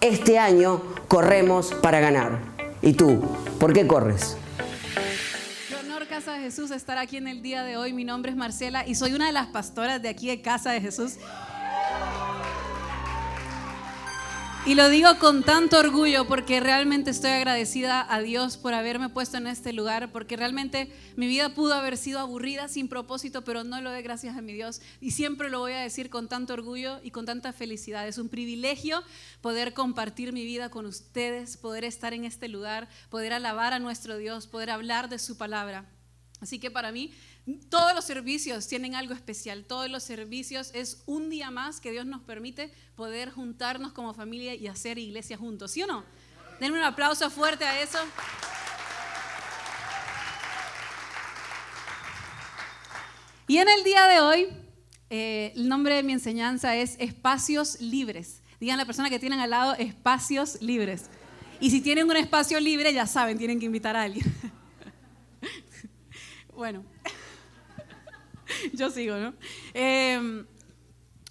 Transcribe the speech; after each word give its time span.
Este 0.00 0.38
año 0.38 0.80
corremos 1.08 1.74
para 1.74 2.00
ganar. 2.00 2.38
¿Y 2.82 2.92
tú? 2.92 3.20
¿Por 3.58 3.72
qué 3.72 3.86
corres? 3.86 4.36
Casa 6.18 6.32
de 6.32 6.40
Jesús 6.40 6.72
estar 6.72 6.98
aquí 6.98 7.16
en 7.16 7.28
el 7.28 7.42
día 7.42 7.62
de 7.62 7.76
hoy. 7.76 7.92
Mi 7.92 8.02
nombre 8.02 8.32
es 8.32 8.36
Marcela 8.36 8.84
y 8.84 8.96
soy 8.96 9.12
una 9.12 9.26
de 9.26 9.32
las 9.32 9.46
pastoras 9.48 10.02
de 10.02 10.08
aquí 10.08 10.26
de 10.26 10.40
Casa 10.40 10.72
de 10.72 10.80
Jesús. 10.80 11.12
Y 14.66 14.74
lo 14.74 14.90
digo 14.90 15.18
con 15.18 15.44
tanto 15.44 15.78
orgullo 15.78 16.26
porque 16.26 16.60
realmente 16.60 17.10
estoy 17.10 17.30
agradecida 17.30 18.06
a 18.12 18.20
Dios 18.20 18.58
por 18.58 18.74
haberme 18.74 19.08
puesto 19.08 19.38
en 19.38 19.46
este 19.46 19.72
lugar, 19.72 20.12
porque 20.12 20.36
realmente 20.36 20.92
mi 21.16 21.26
vida 21.26 21.54
pudo 21.54 21.72
haber 21.74 21.96
sido 21.96 22.18
aburrida, 22.18 22.68
sin 22.68 22.88
propósito, 22.88 23.44
pero 23.44 23.64
no 23.64 23.80
lo 23.80 23.90
de 23.90 24.02
gracias 24.02 24.36
a 24.36 24.42
mi 24.42 24.52
Dios. 24.52 24.82
Y 25.00 25.12
siempre 25.12 25.48
lo 25.48 25.60
voy 25.60 25.72
a 25.72 25.80
decir 25.80 26.10
con 26.10 26.28
tanto 26.28 26.52
orgullo 26.52 27.00
y 27.02 27.12
con 27.12 27.24
tanta 27.24 27.54
felicidad. 27.54 28.06
Es 28.06 28.18
un 28.18 28.28
privilegio 28.28 29.02
poder 29.40 29.72
compartir 29.72 30.34
mi 30.34 30.44
vida 30.44 30.68
con 30.68 30.84
ustedes, 30.84 31.56
poder 31.56 31.84
estar 31.84 32.12
en 32.12 32.26
este 32.26 32.48
lugar, 32.48 32.88
poder 33.08 33.32
alabar 33.32 33.72
a 33.72 33.78
nuestro 33.78 34.18
Dios, 34.18 34.48
poder 34.48 34.70
hablar 34.70 35.08
de 35.08 35.18
su 35.18 35.38
palabra. 35.38 35.86
Así 36.40 36.58
que 36.58 36.70
para 36.70 36.92
mí 36.92 37.12
todos 37.56 37.94
los 37.94 38.04
servicios 38.04 38.66
tienen 38.66 38.94
algo 38.94 39.14
especial. 39.14 39.64
Todos 39.64 39.88
los 39.90 40.02
servicios 40.02 40.70
es 40.74 41.02
un 41.06 41.30
día 41.30 41.50
más 41.50 41.80
que 41.80 41.90
Dios 41.90 42.06
nos 42.06 42.20
permite 42.22 42.72
poder 42.94 43.30
juntarnos 43.30 43.92
como 43.92 44.14
familia 44.14 44.54
y 44.54 44.66
hacer 44.66 44.98
iglesia 44.98 45.36
juntos. 45.36 45.70
¿Sí 45.70 45.82
o 45.82 45.86
no? 45.86 46.04
Denme 46.60 46.78
un 46.78 46.84
aplauso 46.84 47.30
fuerte 47.30 47.64
a 47.64 47.80
eso. 47.80 47.98
Y 53.46 53.56
en 53.56 53.68
el 53.68 53.82
día 53.82 54.06
de 54.06 54.20
hoy, 54.20 54.48
eh, 55.08 55.52
el 55.56 55.68
nombre 55.68 55.94
de 55.94 56.02
mi 56.02 56.12
enseñanza 56.12 56.76
es 56.76 56.96
Espacios 56.98 57.80
Libres. 57.80 58.42
Digan 58.60 58.74
a 58.74 58.82
la 58.82 58.86
persona 58.86 59.08
que 59.08 59.18
tienen 59.18 59.40
al 59.40 59.50
lado 59.50 59.74
espacios 59.74 60.60
libres. 60.60 61.08
Y 61.60 61.70
si 61.70 61.80
tienen 61.80 62.10
un 62.10 62.16
espacio 62.16 62.58
libre, 62.60 62.92
ya 62.92 63.06
saben, 63.06 63.38
tienen 63.38 63.58
que 63.60 63.66
invitar 63.66 63.96
a 63.96 64.02
alguien. 64.02 64.24
Bueno, 66.58 66.84
yo 68.72 68.90
sigo, 68.90 69.16
¿no? 69.16 69.34
Em, 69.74 70.46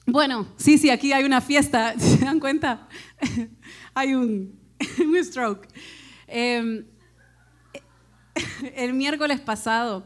bueno, 0.05 0.47
sí, 0.57 0.77
sí, 0.77 0.89
aquí 0.89 1.11
hay 1.11 1.23
una 1.23 1.41
fiesta, 1.41 1.93
¿se 1.99 2.23
dan 2.23 2.39
cuenta? 2.39 2.87
hay 3.93 4.13
un, 4.13 4.59
stroke. 5.23 5.67
Em, 6.27 6.85
el 8.75 8.93
miércoles 8.93 9.39
pasado, 9.39 10.05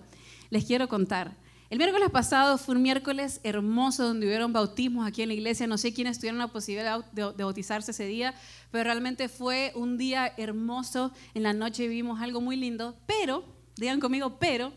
les 0.50 0.66
quiero 0.66 0.88
contar. 0.88 1.40
El 1.70 1.78
miércoles 1.78 2.10
pasado 2.10 2.58
fue 2.58 2.76
un 2.76 2.82
miércoles 2.82 3.40
hermoso 3.44 4.06
donde 4.06 4.28
hubieron 4.28 4.52
bautismos 4.52 5.08
aquí 5.08 5.22
en 5.22 5.30
la 5.30 5.36
iglesia. 5.36 5.68
No 5.68 5.78
sé 5.78 5.94
quiénes 5.94 6.18
tuvieron 6.18 6.40
la 6.40 6.50
posibilidad 6.50 7.06
de, 7.14 7.32
bautizarse 7.32 7.92
ese 7.92 8.06
día, 8.08 8.34
pero 8.72 8.84
realmente 8.84 9.30
fue 9.30 9.72
un 9.76 9.98
día 9.98 10.34
hermoso. 10.36 11.14
En 11.34 11.44
la 11.44 11.54
noche 11.54 11.88
vivimos 11.88 12.20
algo 12.20 12.42
muy 12.42 12.58
lindo, 12.58 12.98
pero, 13.06 13.46
digan 13.78 14.02
conmigo, 14.02 14.38
pero 14.38 14.74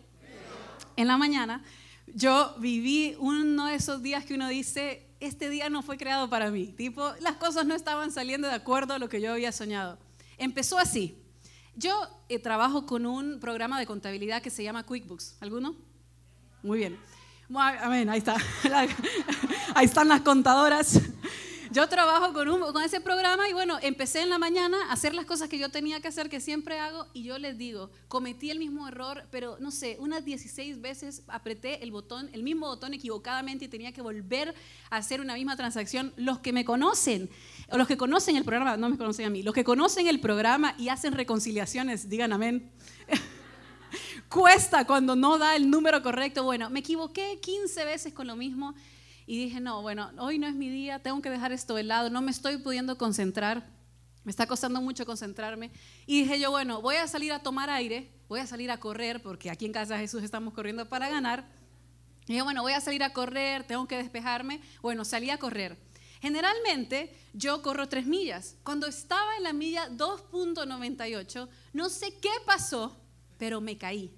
en 0.97 1.09
la 1.09 1.17
mañana, 1.17 1.65
yo 2.07 2.55
viví 2.59 3.17
uno 3.19 3.67
de 3.67 3.75
esos 3.75 4.03
días 4.03 4.25
que 4.25 4.35
uno 4.35 4.49
dice, 4.49 5.07
este 5.21 5.49
día 5.49 5.71
no 5.71 5.83
fue 5.83 5.97
creado 5.97 6.29
para 6.29 6.51
mí. 6.51 6.67
Tipo, 6.67 7.13
las 7.21 7.37
cosas 7.37 7.67
no 7.67 7.75
estaban 7.75 8.13
saliendo 8.13 8.49
de 8.49 8.55
acuerdo 8.55 8.95
a 8.95 8.99
lo 8.99 9.09
que 9.09 9.21
yo 9.21 9.33
había 9.33 9.53
soñado. 9.53 9.99
Empezó 10.39 10.79
así. 10.79 11.19
Yo 11.77 11.93
eh, 12.29 12.39
trabajo 12.39 12.87
con 12.87 13.07
un 13.07 13.41
programa 13.41 13.79
de 13.79 13.87
contabilidad 13.87 14.43
que 14.43 14.51
se 14.51 14.63
llama 14.63 14.85
QuickBooks. 14.85 15.37
¿Alguno? 15.41 15.75
Muy 16.63 16.79
bien. 16.79 16.99
Amén, 17.53 18.09
ahí 18.09 18.19
está. 18.19 18.37
Ahí 19.75 19.87
están 19.87 20.09
las 20.09 20.21
contadoras. 20.23 21.01
Yo 21.75 21.89
trabajo 21.89 22.33
con, 22.33 22.83
ese 22.85 23.01
programa 23.01 23.49
y 23.49 23.53
bueno, 23.53 23.79
empecé 23.83 24.21
en 24.21 24.31
la 24.31 24.39
mañana 24.39 24.77
a 24.89 24.93
hacer 24.93 25.13
las 25.13 25.25
cosas 25.25 25.49
que 25.49 25.59
yo 25.59 25.71
tenía 25.71 26.01
que 26.01 26.07
hacer, 26.07 26.29
que 26.29 26.39
siempre 26.39 26.79
hago, 26.79 27.09
y 27.13 27.25
yo 27.25 27.37
les 27.37 27.59
digo, 27.59 27.91
cometí 28.07 28.53
el 28.53 28.61
mismo 28.61 28.87
error, 28.87 29.25
pero 29.33 29.57
no 29.59 29.73
sé, 29.73 29.97
unas 29.99 30.25
16 30.25 30.81
veces 30.81 31.25
apreté 31.27 31.83
el 31.83 31.91
botón, 31.91 32.31
el 32.33 32.45
mismo 32.45 32.69
botón 32.69 32.95
equivocadamente 32.95 33.65
y 33.65 33.69
tenía 33.69 33.91
que 33.91 34.03
volver 34.03 34.55
a 34.89 34.99
hacer 34.99 35.21
una 35.21 35.35
misma 35.35 35.57
transacción. 35.57 36.13
Los 36.17 36.39
que 36.39 36.53
me 36.53 36.65
conocen, 36.65 37.29
o 37.69 37.77
los 37.77 37.89
que 37.89 37.97
conocen 37.97 38.37
el 38.37 38.45
programa, 38.45 38.77
no 38.77 38.89
me 38.89 38.97
conocen 38.97 39.27
a 39.27 39.31
mí, 39.31 39.43
los 39.43 39.53
que 39.53 39.65
conocen 39.65 40.07
el 40.07 40.21
programa 40.21 40.77
y 40.79 40.91
hacen 40.91 41.13
reconciliaciones, 41.13 42.09
digan 42.09 42.33
amén. 42.33 42.71
Cuesta 44.29 44.87
cuando 44.87 45.17
no 45.17 45.39
da 45.39 45.57
el 45.57 45.69
número 45.69 46.05
correcto. 46.05 46.45
Bueno, 46.45 46.71
me 46.71 46.79
equivoqué 46.79 47.41
15 47.41 47.85
veces 47.85 48.13
con 48.13 48.29
lo 48.29 48.37
mismo 48.37 48.77
y 49.27 49.45
dije, 49.45 49.61
no, 49.61 49.81
bueno, 49.83 50.11
hoy 50.19 50.39
no 50.39 50.47
es 50.47 50.55
mi 50.55 50.69
día, 50.69 50.99
tengo 50.99 51.23
que 51.23 51.31
dejar 51.31 51.53
esto 51.53 51.75
de 51.75 51.83
lado, 51.83 52.11
no 52.11 52.21
me 52.21 52.31
estoy 52.31 52.59
pudiendo 52.59 52.99
concentrar, 52.99 53.67
me 54.23 54.31
está 54.31 54.47
costando 54.47 54.81
mucho 54.81 55.07
concentrarme. 55.07 55.71
Y 56.07 56.23
dije 56.23 56.39
yo, 56.39 56.51
bueno, 56.51 56.83
voy 56.83 56.97
a 56.97 57.07
salir 57.09 57.33
a 57.33 57.41
tomar 57.41 57.71
aire, 57.71 58.11
voy 58.29 58.41
a 58.41 58.47
salir 58.47 58.71
a 58.71 58.79
correr, 58.79 59.23
porque 59.23 59.51
aquí 59.51 59.65
en 59.65 59.73
Casa 59.73 59.99
Jesús 59.99 60.23
estamos 60.23 60.53
corriendo 60.53 60.89
para 60.89 61.09
ganar. 61.09 61.47
Y 62.27 62.33
dije, 62.33 62.43
bueno, 62.43 62.63
voy 62.63 62.73
a 62.73 62.81
salir 62.81 63.03
a 63.03 63.13
correr, 63.13 63.65
tengo 63.65 63.87
que 63.87 63.97
despejarme. 63.97 64.61
Bueno, 64.81 65.05
salí 65.05 65.31
a 65.31 65.39
correr. 65.39 65.79
Generalmente 66.21 67.15
yo 67.35 67.61
corro 67.61 67.89
tres 67.89 68.07
millas. 68.07 68.57
Cuando 68.63 68.87
estaba 68.87 69.37
en 69.37 69.43
la 69.43 69.53
milla 69.53 69.91
2.98, 69.91 71.49
no 71.75 71.91
sé 71.91 72.19
qué 72.21 72.31
pasó, 72.47 72.97
pero 73.37 73.61
me 73.61 73.77
caí 73.77 74.11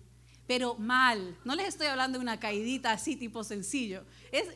pero 0.47 0.75
mal. 0.77 1.37
No 1.45 1.55
les 1.55 1.69
estoy 1.69 1.89
hablando 1.89 2.19
de 2.19 2.23
una 2.23 2.39
caidita 2.39 2.93
así 2.93 3.17
tipo 3.17 3.43
sencillo. 3.45 4.05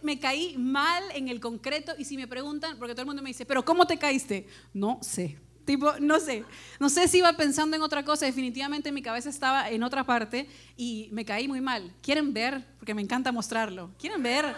Me 0.03 0.19
caí 0.19 0.57
mal 0.57 1.03
en 1.15 1.29
el 1.29 1.41
concreto 1.41 1.93
y 1.99 2.05
si 2.05 2.17
me 2.17 2.29
preguntan, 2.29 2.79
porque 2.79 2.95
todo 2.95 3.03
el 3.03 3.07
mundo 3.07 3.23
me 3.23 3.31
dice, 3.31 3.45
pero 3.45 3.65
¿cómo 3.65 3.87
te 3.87 3.99
caíste? 3.99 4.47
No 4.73 4.99
sé. 5.03 5.39
Tipo, 5.65 5.93
no 6.01 6.19
sé. 6.19 6.45
No 6.79 6.89
sé 6.89 7.07
si 7.07 7.19
iba 7.19 7.33
pensando 7.35 7.77
en 7.77 7.83
otra 7.83 8.05
cosa. 8.05 8.27
Definitivamente 8.27 8.93
mi 8.93 9.03
cabeza 9.03 9.29
estaba 9.29 9.71
en 9.71 9.83
otra 9.83 10.05
parte 10.05 10.49
y 10.77 11.09
me 11.13 11.25
caí 11.25 11.49
muy 11.49 11.61
mal. 11.61 11.93
¿Quieren 12.03 12.33
ver? 12.33 12.65
Porque 12.79 12.95
me 12.95 13.03
encanta 13.03 13.31
mostrarlo. 13.31 13.91
¿Quieren 13.99 14.23
ver? 14.23 14.55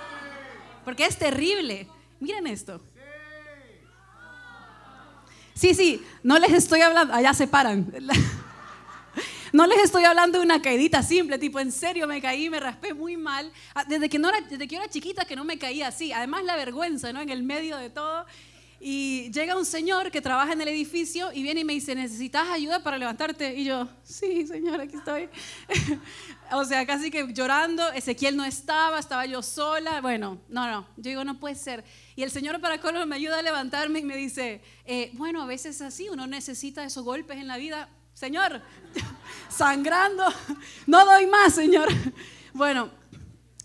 Porque 0.85 1.05
es 1.05 1.19
terrible. 1.19 1.89
Miren 2.21 2.47
esto. 2.47 2.81
Sí, 5.55 5.75
sí, 5.75 6.03
no 6.23 6.39
les 6.39 6.53
estoy 6.53 6.81
hablando. 6.81 7.13
Allá 7.15 7.35
se 7.35 7.47
paran. 7.47 7.93
no 9.53 9.67
les 9.67 9.79
estoy 9.81 10.05
hablando 10.05 10.39
de 10.39 10.45
una 10.45 10.63
caidita 10.63 11.03
simple, 11.03 11.39
tipo, 11.39 11.61
en 11.61 11.73
serio 11.73 12.07
me 12.07 12.21
caí, 12.21 12.49
me 12.49 12.59
raspé 12.59 12.95
muy 12.95 13.17
mal. 13.17 13.53
Ah, 13.75 13.85
desde 13.85 14.09
que, 14.09 14.19
no 14.19 14.29
era, 14.29 14.41
desde 14.41 14.67
que 14.67 14.77
era 14.77 14.89
chiquita 14.89 15.25
que 15.25 15.37
no 15.37 15.45
me 15.45 15.59
caía 15.59 15.89
así. 15.89 16.13
Además 16.13 16.45
la 16.45 16.57
vergüenza, 16.57 17.13
¿no? 17.13 17.21
En 17.21 17.29
el 17.29 17.43
medio 17.43 17.77
de 17.77 17.91
todo. 17.91 18.27
Y 18.85 19.31
llega 19.31 19.57
un 19.57 19.65
señor 19.65 20.11
que 20.11 20.21
trabaja 20.21 20.55
en 20.55 20.61
el 20.61 20.67
edificio 20.67 21.33
y 21.33 21.45
viene 21.45 21.61
y 21.61 21.65
me 21.65 21.73
dice, 21.73 21.95
¿necesitas 21.95 22.49
ayuda 22.49 22.83
para 22.83 22.99
levantarte? 22.99 23.55
Y 23.55 23.65
yo, 23.65 23.89
sí, 24.03 24.45
señor, 24.45 24.81
aquí 24.81 24.97
estoy. 24.97 25.29
o 26.53 26.65
sea, 26.65 26.85
casi 26.85 27.09
que 27.09 27.33
llorando, 27.33 27.93
Ezequiel 27.93 28.37
no 28.37 28.45
estaba, 28.45 28.99
estaba 28.99 29.25
yo 29.25 29.41
sola. 29.41 30.01
Bueno, 30.01 30.41
no, 30.49 30.67
no, 30.67 30.81
yo 30.97 31.11
digo, 31.11 31.25
no 31.25 31.39
puede 31.39 31.55
ser. 31.55 31.85
Y 32.17 32.25
el 32.25 32.33
señor 32.33 32.61
para 32.61 32.81
colmo 32.81 33.07
me 33.07 33.15
ayuda 33.15 33.39
a 33.39 33.43
levantarme 33.43 34.01
y 34.01 34.05
me 34.05 34.17
dice, 34.17 34.61
eh, 34.85 35.11
bueno, 35.13 35.43
a 35.43 35.47
veces 35.47 35.77
es 35.77 35.83
así, 35.83 36.09
uno 36.09 36.27
necesita 36.27 36.83
esos 36.83 37.05
golpes 37.05 37.37
en 37.37 37.47
la 37.47 37.59
vida. 37.59 37.89
Señor, 38.15 38.63
sangrando, 39.53 40.25
no 40.87 41.05
doy 41.05 41.27
más, 41.27 41.55
señor. 41.55 41.89
Bueno, 42.55 42.91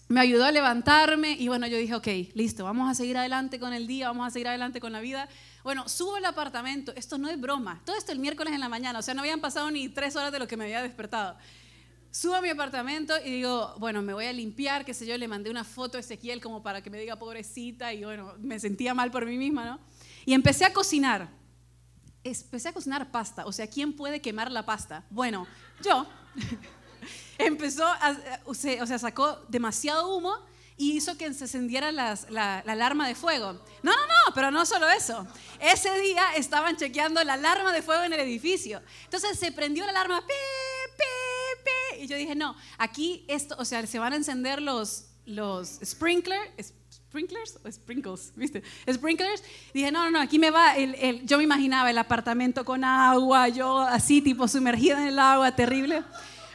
me 0.07 0.21
ayudó 0.21 0.45
a 0.45 0.51
levantarme 0.53 1.31
y 1.33 1.49
bueno, 1.49 1.67
yo 1.67 1.77
dije, 1.77 1.93
ok, 1.93 2.07
listo, 2.33 2.63
vamos 2.63 2.89
a 2.89 2.95
seguir 2.95 3.17
adelante 3.17 3.59
con 3.59 3.73
el 3.73 3.85
día, 3.85 4.07
vamos 4.07 4.25
a 4.25 4.29
seguir 4.29 4.47
adelante 4.47 4.79
con 4.79 4.93
la 4.93 5.01
vida. 5.01 5.27
Bueno, 5.63 5.89
subo 5.89 6.15
al 6.15 6.23
apartamento, 6.23 6.93
esto 6.95 7.17
no 7.17 7.27
es 7.27 7.39
broma, 7.39 7.81
todo 7.83 7.97
esto 7.97 8.13
el 8.13 8.19
miércoles 8.19 8.53
en 8.53 8.61
la 8.61 8.69
mañana, 8.69 8.99
o 8.99 9.01
sea, 9.01 9.13
no 9.13 9.19
habían 9.19 9.41
pasado 9.41 9.69
ni 9.69 9.89
tres 9.89 10.15
horas 10.15 10.31
de 10.31 10.39
lo 10.39 10.47
que 10.47 10.55
me 10.55 10.63
había 10.63 10.81
despertado. 10.81 11.37
Subo 12.09 12.35
a 12.35 12.41
mi 12.41 12.47
apartamento 12.47 13.13
y 13.23 13.31
digo, 13.31 13.75
bueno, 13.79 14.01
me 14.01 14.13
voy 14.13 14.25
a 14.25 14.33
limpiar, 14.33 14.85
qué 14.85 14.93
sé 14.93 15.05
yo, 15.05 15.17
le 15.17 15.27
mandé 15.27 15.49
una 15.49 15.65
foto 15.65 15.97
a 15.97 15.99
Ezequiel 15.99 16.39
como 16.39 16.63
para 16.63 16.81
que 16.81 16.89
me 16.89 16.97
diga 16.97 17.17
pobrecita 17.17 17.93
y 17.93 18.05
bueno, 18.05 18.33
me 18.39 18.59
sentía 18.61 18.93
mal 18.93 19.11
por 19.11 19.25
mí 19.25 19.37
misma, 19.37 19.65
¿no? 19.65 19.79
Y 20.25 20.33
empecé 20.33 20.63
a 20.63 20.71
cocinar. 20.71 21.29
Empecé 22.23 22.69
a 22.69 22.73
cocinar 22.73 23.11
pasta, 23.11 23.45
o 23.45 23.51
sea, 23.51 23.67
¿quién 23.67 23.93
puede 23.93 24.21
quemar 24.21 24.51
la 24.51 24.65
pasta? 24.65 25.05
Bueno, 25.09 25.47
yo. 25.81 26.07
empezó, 27.37 27.85
o 28.45 28.53
sea, 28.53 28.99
sacó 28.99 29.39
demasiado 29.47 30.15
humo 30.15 30.35
y 30.77 30.95
hizo 30.95 31.17
que 31.17 31.33
se 31.33 31.45
encendiera 31.45 31.91
la, 31.91 32.13
alarma 32.65 33.07
de 33.07 33.15
fuego. 33.15 33.53
No, 33.81 33.91
no, 33.91 34.05
no, 34.05 34.33
pero 34.35 34.51
no 34.51 34.65
solo 34.65 34.87
eso. 34.89 35.25
Ese 35.59 35.99
día 35.99 36.35
estaban 36.35 36.77
chequeando 36.77 37.23
la 37.23 37.33
alarma 37.33 37.73
de 37.73 37.81
fuego 37.81 38.03
en 38.03 38.13
el 38.13 38.19
edificio. 38.19 38.81
Entonces 39.05 39.39
se 39.39 39.51
prendió 39.51 39.85
la 39.85 39.91
alarma, 39.91 40.21
pi, 40.21 40.33
pi, 40.97 41.63
pi, 41.63 42.03
y 42.03 42.07
yo 42.07 42.15
dije, 42.15 42.35
no, 42.35 42.55
aquí 42.77 43.25
esto, 43.27 43.55
o 43.57 43.65
sea, 43.65 43.85
se 43.87 43.97
van 43.97 44.13
a 44.13 44.17
encender 44.17 44.61
los, 44.61 45.05
los 45.25 45.79
sprinklers, 45.83 46.73
sprinklers 47.09 47.57
o 47.63 47.71
sprinkles, 47.71 48.33
¿viste? 48.35 48.63
Sprinklers. 48.91 49.43
Dije, 49.73 49.91
no, 49.91 50.05
no, 50.05 50.11
no, 50.11 50.19
aquí 50.19 50.39
me 50.39 50.51
va, 50.51 50.75
el, 50.75 51.25
yo 51.25 51.37
me 51.37 51.43
imaginaba 51.43 51.89
el 51.89 51.97
apartamento 51.97 52.65
con 52.65 52.83
agua, 52.83 53.47
yo 53.49 53.79
así, 53.79 54.21
tipo 54.21 54.47
sumergida 54.47 55.01
en 55.01 55.07
el 55.09 55.19
agua, 55.19 55.55
terrible. 55.55 56.03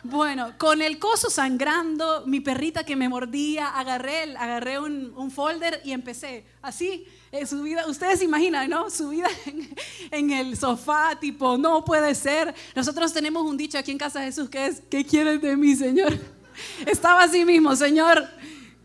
Bueno, 0.05 0.53
con 0.59 0.83
el 0.83 0.99
coso 0.99 1.31
sangrando, 1.31 2.25
mi 2.27 2.41
perrita 2.41 2.83
que 2.85 2.97
me 2.97 3.09
mordía, 3.09 3.69
agarré, 3.69 4.37
agarré 4.37 4.81
un, 4.81 5.31
folder 5.31 5.81
y 5.85 5.93
empecé 5.93 6.45
así, 6.61 7.07
eh, 7.31 7.47
subida, 7.47 7.87
ustedes 7.87 8.19
se 8.19 8.25
imaginan, 8.25 8.69
¿no? 8.69 8.91
Subida 8.91 9.29
en, 9.47 9.75
en, 10.11 10.31
el 10.33 10.57
sofá, 10.57 11.17
tipo, 11.21 11.57
no 11.57 11.85
puede 11.85 12.17
ser. 12.17 12.53
Nosotros 12.75 13.13
tenemos 13.13 13.45
un 13.45 13.57
dicho 13.57 13.79
aquí 13.79 13.93
en 13.93 13.99
Casa 13.99 14.19
de 14.19 14.27
Jesús 14.27 14.51
que 14.51 14.67
es, 14.67 14.83
¿qué 14.91 15.07
quieres 15.07 15.41
de 15.41 15.57
mí, 15.57 15.77
Señor? 15.77 16.19
Estaba 16.87 17.23
así 17.23 17.45
mismo, 17.45 17.77
Señor, 17.77 18.29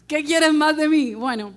¿qué 0.08 0.24
quieres 0.24 0.54
más 0.54 0.76
de 0.78 0.88
mí? 0.88 1.14
Bueno, 1.14 1.54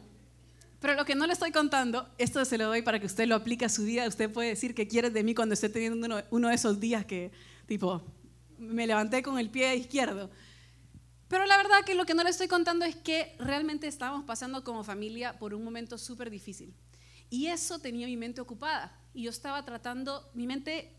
pero 0.81 0.95
lo 0.95 1.05
que 1.05 1.15
no 1.15 1.27
le 1.27 1.33
estoy 1.33 1.53
contando, 1.53 2.09
esto 2.19 2.45
se 2.45 2.59
lo 2.59 2.67
doy 2.67 2.83
para 2.83 2.99
que 2.99 3.07
usted 3.07 3.27
lo 3.27 3.35
aplique 3.35 3.65
a 3.65 3.69
su 3.69 3.85
vida. 3.85 4.09
Usted 4.09 4.31
puede 4.31 4.49
decir 4.49 4.75
qué 4.75 4.89
quieres 4.89 5.13
de 5.13 5.23
mí 5.23 5.35
cuando 5.35 5.55
esté 5.55 5.69
teniendo 5.69 6.07
uno, 6.07 6.23
uno 6.31 6.49
de 6.49 6.55
esos 6.55 6.81
días 6.81 7.05
que, 7.05 7.31
tipo, 7.67 8.03
me 8.59 8.87
levanté 8.87 9.23
con 9.23 9.39
el 9.39 9.51
pie 9.51 9.77
izquierdo. 9.77 10.31
Pero 11.29 11.47
la 11.47 11.57
verdad 11.57 11.85
que 11.85 11.95
lo 11.95 12.07
que 12.07 12.15
no 12.15 12.25
le 12.25 12.31
estoy 12.31 12.49
contando 12.49 12.85
es 12.85 12.97
que 12.97 13.37
realmente 13.39 13.87
estábamos 13.87 14.25
pasando 14.25 14.65
como 14.65 14.83
familia 14.83 15.39
por 15.39 15.55
un 15.55 15.63
momento 15.63 15.97
súper 15.97 16.31
difícil. 16.31 16.75
Y 17.29 17.47
eso 17.47 17.79
tenía 17.79 18.07
mi 18.07 18.17
mente 18.17 18.41
ocupada. 18.41 18.99
Y 19.15 19.25
yo 19.25 19.31
estaba 19.31 19.65
tratando, 19.65 20.29
mi 20.35 20.47
mente 20.47 20.93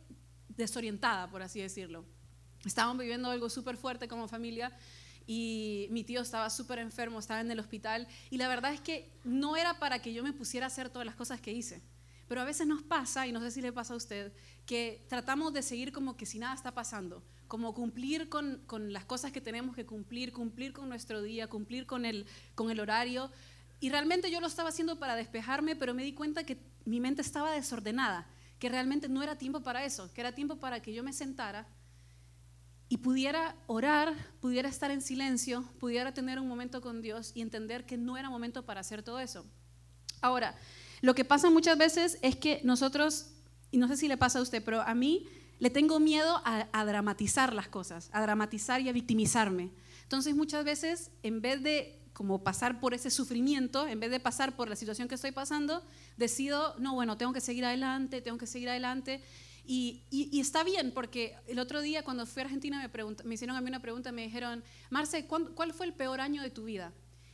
desorientada, 0.48 1.30
por 1.30 1.42
así 1.42 1.60
decirlo. 1.60 2.06
Estábamos 2.64 3.00
viviendo 3.00 3.30
algo 3.30 3.50
súper 3.50 3.76
fuerte 3.76 4.08
como 4.08 4.28
familia 4.28 4.72
y 5.28 5.88
mi 5.92 6.04
tío 6.04 6.22
estaba 6.22 6.50
súper 6.50 6.80
enfermo, 6.80 7.20
estaba 7.20 7.42
en 7.42 7.52
el 7.52 7.60
hospital. 7.60 8.08
Y 8.30 8.38
la 8.38 8.48
verdad 8.48 8.74
es 8.74 8.82
que 8.82 9.10
no 9.24 9.58
era 9.58 9.80
para 9.80 10.02
que 10.02 10.14
yo 10.14 10.24
me 10.24 10.34
pusiera 10.34 10.66
a 10.66 10.68
hacer 10.68 10.90
todas 10.90 11.06
las 11.06 11.16
cosas 11.16 11.42
que 11.42 11.52
hice. 11.52 11.82
Pero 12.28 12.42
a 12.42 12.46
veces 12.46 12.66
nos 12.66 12.82
pasa, 12.82 13.28
y 13.28 13.32
no 13.32 13.42
sé 13.42 13.52
si 13.52 13.62
le 13.62 13.74
pasa 13.74 13.94
a 13.94 13.98
usted, 13.98 14.32
que 14.66 15.06
tratamos 15.10 15.54
de 15.54 15.62
seguir 15.62 15.92
como 15.92 16.16
que 16.16 16.26
si 16.26 16.40
nada 16.40 16.54
está 16.54 16.74
pasando 16.74 17.24
como 17.52 17.74
cumplir 17.74 18.30
con, 18.30 18.62
las 18.94 19.04
cosas 19.04 19.34
que 19.34 19.42
tenemos 19.42 19.76
que 19.76 19.86
cumplir, 19.86 20.32
cumplir 20.32 20.72
con 20.72 20.88
nuestro 20.88 21.22
día, 21.22 21.48
cumplir 21.48 21.86
con 21.86 22.06
el, 22.06 22.26
con 22.56 22.72
el 22.72 22.80
horario. 22.80 23.30
Y 23.82 23.90
realmente 23.90 24.32
yo 24.32 24.40
lo 24.40 24.48
estaba 24.48 24.70
haciendo 24.70 25.00
para 25.00 25.18
despejarme, 25.18 25.76
pero 25.76 25.94
me 25.94 26.06
di 26.06 26.14
cuenta 26.14 26.46
que 26.46 26.58
mi 26.86 27.02
mente 27.02 27.22
estaba 27.22 27.52
desordenada, 27.52 28.26
que 28.58 28.70
realmente 28.70 29.10
no 29.10 29.22
era 29.22 29.38
tiempo 29.38 29.60
para 29.64 29.84
eso, 29.84 30.10
que 30.14 30.22
era 30.22 30.32
tiempo 30.32 30.62
para 30.62 30.82
que 30.82 30.94
yo 30.94 31.04
me 31.04 31.12
sentara 31.12 31.68
y 32.92 32.98
pudiera 32.98 33.56
orar, 33.68 34.14
pudiera 34.42 34.68
estar 34.68 34.92
en 34.92 35.02
silencio, 35.02 35.64
pudiera 35.80 36.14
tener 36.14 36.42
un 36.42 36.50
momento 36.50 36.82
con 36.82 37.02
Dios 37.02 37.32
y 37.34 37.40
entender 37.40 37.86
que 37.86 37.96
no 37.96 38.18
era 38.18 38.30
momento 38.30 38.66
para 38.66 38.82
hacer 38.82 39.02
todo 39.02 39.22
eso. 39.22 39.46
Ahora, 40.20 40.58
lo 41.00 41.16
que 41.16 41.24
pasa 41.24 41.50
muchas 41.50 41.78
veces 41.78 42.18
es 42.22 42.36
que 42.36 42.60
nosotros, 42.66 43.28
y 43.72 43.78
no 43.78 43.88
sé 43.88 43.96
si 43.96 44.10
le 44.10 44.18
pasa 44.18 44.40
a 44.40 44.42
usted, 44.42 44.62
pero 44.62 44.82
a 44.82 44.94
mí 44.94 45.26
le 45.60 45.70
tengo 45.70 46.02
miedo 46.02 46.42
a, 46.44 46.84
dramatizar 46.84 47.54
las 47.54 47.70
cosas, 47.70 48.10
a 48.12 48.22
dramatizar 48.22 48.82
y 48.82 48.90
a 48.90 48.92
victimizarme. 48.92 49.72
Entonces 50.04 50.36
muchas 50.36 50.66
veces, 50.66 51.12
en 51.24 51.42
vez 51.42 51.64
de 51.64 51.98
como 52.12 52.44
pasar 52.44 52.82
por 52.82 52.94
ese 52.94 53.10
sufrimiento, 53.10 53.88
en 53.88 54.02
vez 54.02 54.12
de 54.12 54.20
pasar 54.20 54.58
por 54.58 54.68
la 54.68 54.76
situación 54.76 55.08
que 55.08 55.16
estoy 55.16 55.32
pasando, 55.32 55.82
decido, 56.18 56.76
no, 56.78 56.94
bueno, 56.94 57.16
tengo 57.16 57.32
que 57.32 57.40
seguir 57.40 57.64
adelante, 57.64 58.22
tengo 58.22 58.38
que 58.38 58.48
seguir 58.48 58.68
adelante. 58.68 59.24
Y, 59.66 60.04
está 60.40 60.64
bien, 60.64 60.92
porque 60.92 61.36
el 61.48 61.60
otro 61.60 61.82
día 61.82 62.04
cuando 62.04 62.26
fui 62.26 62.42
a 62.42 62.46
Argentina 62.46 62.82
me, 62.82 63.16
me 63.24 63.36
hicieron 63.36 63.56
a 63.56 63.62
mí 63.62 63.68
una 63.70 63.82
pregunta, 63.82 64.12
me 64.12 64.24
dijeron, 64.24 64.64
Marce, 64.90 65.26
¿cuál 65.28 65.74
fue 65.74 65.86
el 65.86 65.94
peor 65.94 66.20
año 66.20 66.42
de 66.42 66.50
tu 66.50 66.66
vida? 66.66 66.92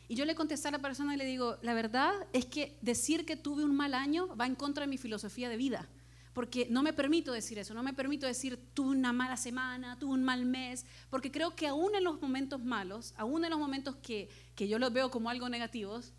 Y 0.08 0.16
yo 0.16 0.26
le 0.26 0.36
contesté 0.36 0.70
a 0.70 0.72
la 0.72 0.80
persona 0.80 1.16
y 1.16 1.18
le 1.18 1.26
digo, 1.26 1.58
la 1.62 1.74
verdad 1.74 2.14
es 2.34 2.46
que 2.46 2.78
decir 2.82 3.26
que 3.26 3.36
tuve 3.36 3.64
un 3.64 3.76
mal 3.76 3.94
año 3.94 4.36
va 4.38 4.46
en 4.46 4.56
contra 4.56 4.86
de 4.86 4.88
mi 4.90 4.98
filosofía 4.98 5.50
de 5.50 5.58
vida 5.58 5.90
porque 6.38 6.68
no 6.70 6.84
me 6.84 6.94
permito 6.94 7.32
decir 7.32 7.58
eso, 7.58 7.74
no 7.74 7.82
me 7.82 7.96
permito 7.96 8.28
decir 8.28 8.60
tuve 8.76 8.92
una 8.92 9.12
mala 9.12 9.38
semana, 9.38 9.98
tuve 9.98 10.14
un 10.14 10.24
mal 10.24 10.46
mes, 10.46 10.86
porque 11.10 11.32
creo 11.32 11.56
que 11.56 11.66
aún 11.66 11.96
en 11.96 12.04
los 12.04 12.22
momentos 12.22 12.64
malos, 12.64 13.16
aún 13.18 13.44
en 13.44 13.50
los 13.50 13.58
momentos 13.58 13.96
que, 13.96 14.30
que 14.54 14.68
yo 14.68 14.78
los 14.78 14.94
veo 14.94 15.10
como 15.10 15.32
algo 15.32 15.50
negativos, 15.50 16.14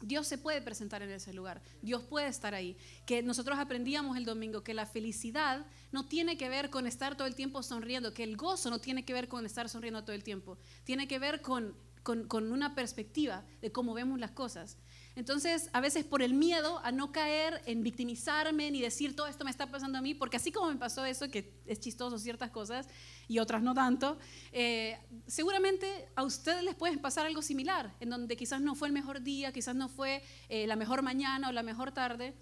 Dios 0.00 0.26
se 0.26 0.38
puede 0.38 0.62
presentar 0.62 1.02
en 1.02 1.10
ese 1.10 1.32
lugar, 1.32 1.62
Dios 1.82 2.02
puede 2.02 2.28
estar 2.28 2.54
ahí. 2.54 2.76
Que 3.06 3.22
nosotros 3.22 3.58
aprendíamos 3.58 4.16
el 4.16 4.24
domingo 4.24 4.62
que 4.62 4.74
la 4.74 4.86
felicidad 4.86 5.66
no 5.92 6.06
tiene 6.06 6.36
que 6.36 6.48
ver 6.48 6.70
con 6.70 6.86
estar 6.86 7.16
todo 7.16 7.26
el 7.26 7.34
tiempo 7.34 7.62
sonriendo, 7.62 8.14
que 8.14 8.24
el 8.24 8.36
gozo 8.36 8.70
no 8.70 8.80
tiene 8.80 9.04
que 9.04 9.12
ver 9.12 9.28
con 9.28 9.46
estar 9.46 9.68
sonriendo 9.68 10.04
todo 10.04 10.14
el 10.14 10.22
tiempo, 10.22 10.58
tiene 10.84 11.08
que 11.08 11.18
ver 11.18 11.40
con, 11.40 11.74
con, 12.02 12.28
con 12.28 12.52
una 12.52 12.74
perspectiva 12.74 13.44
de 13.60 13.72
cómo 13.72 13.94
vemos 13.94 14.18
las 14.18 14.30
cosas. 14.30 14.78
Entonces, 15.18 15.68
a 15.72 15.80
veces 15.80 16.04
por 16.04 16.22
el 16.22 16.32
miedo 16.32 16.78
a 16.84 16.92
no 16.92 17.10
caer 17.10 17.60
en 17.66 17.82
victimizarme 17.82 18.70
ni 18.70 18.80
decir 18.80 19.16
todo 19.16 19.26
esto 19.26 19.44
me 19.44 19.50
está 19.50 19.66
pasando 19.66 19.98
a 19.98 20.00
mí, 20.00 20.14
porque 20.14 20.36
así 20.36 20.52
como 20.52 20.70
me 20.70 20.78
pasó 20.78 21.04
eso, 21.04 21.28
que 21.28 21.60
es 21.66 21.80
chistoso 21.80 22.20
ciertas 22.20 22.52
cosas 22.52 22.86
y 23.26 23.40
otras 23.40 23.60
no 23.60 23.74
tanto, 23.74 24.16
eh, 24.52 24.96
seguramente 25.26 26.08
a 26.14 26.22
ustedes 26.22 26.62
les 26.62 26.76
puede 26.76 26.98
pasar 26.98 27.26
algo 27.26 27.42
similar, 27.42 27.96
en 27.98 28.10
donde 28.10 28.36
quizás 28.36 28.60
no 28.60 28.76
fue 28.76 28.86
el 28.86 28.94
mejor 28.94 29.20
día, 29.20 29.50
quizás 29.52 29.74
no 29.74 29.88
fue 29.88 30.22
eh, 30.48 30.68
la 30.68 30.76
mejor 30.76 31.02
mañana 31.02 31.48
o 31.48 31.52
la 31.52 31.64
mejor 31.64 31.90
tarde, 31.90 32.32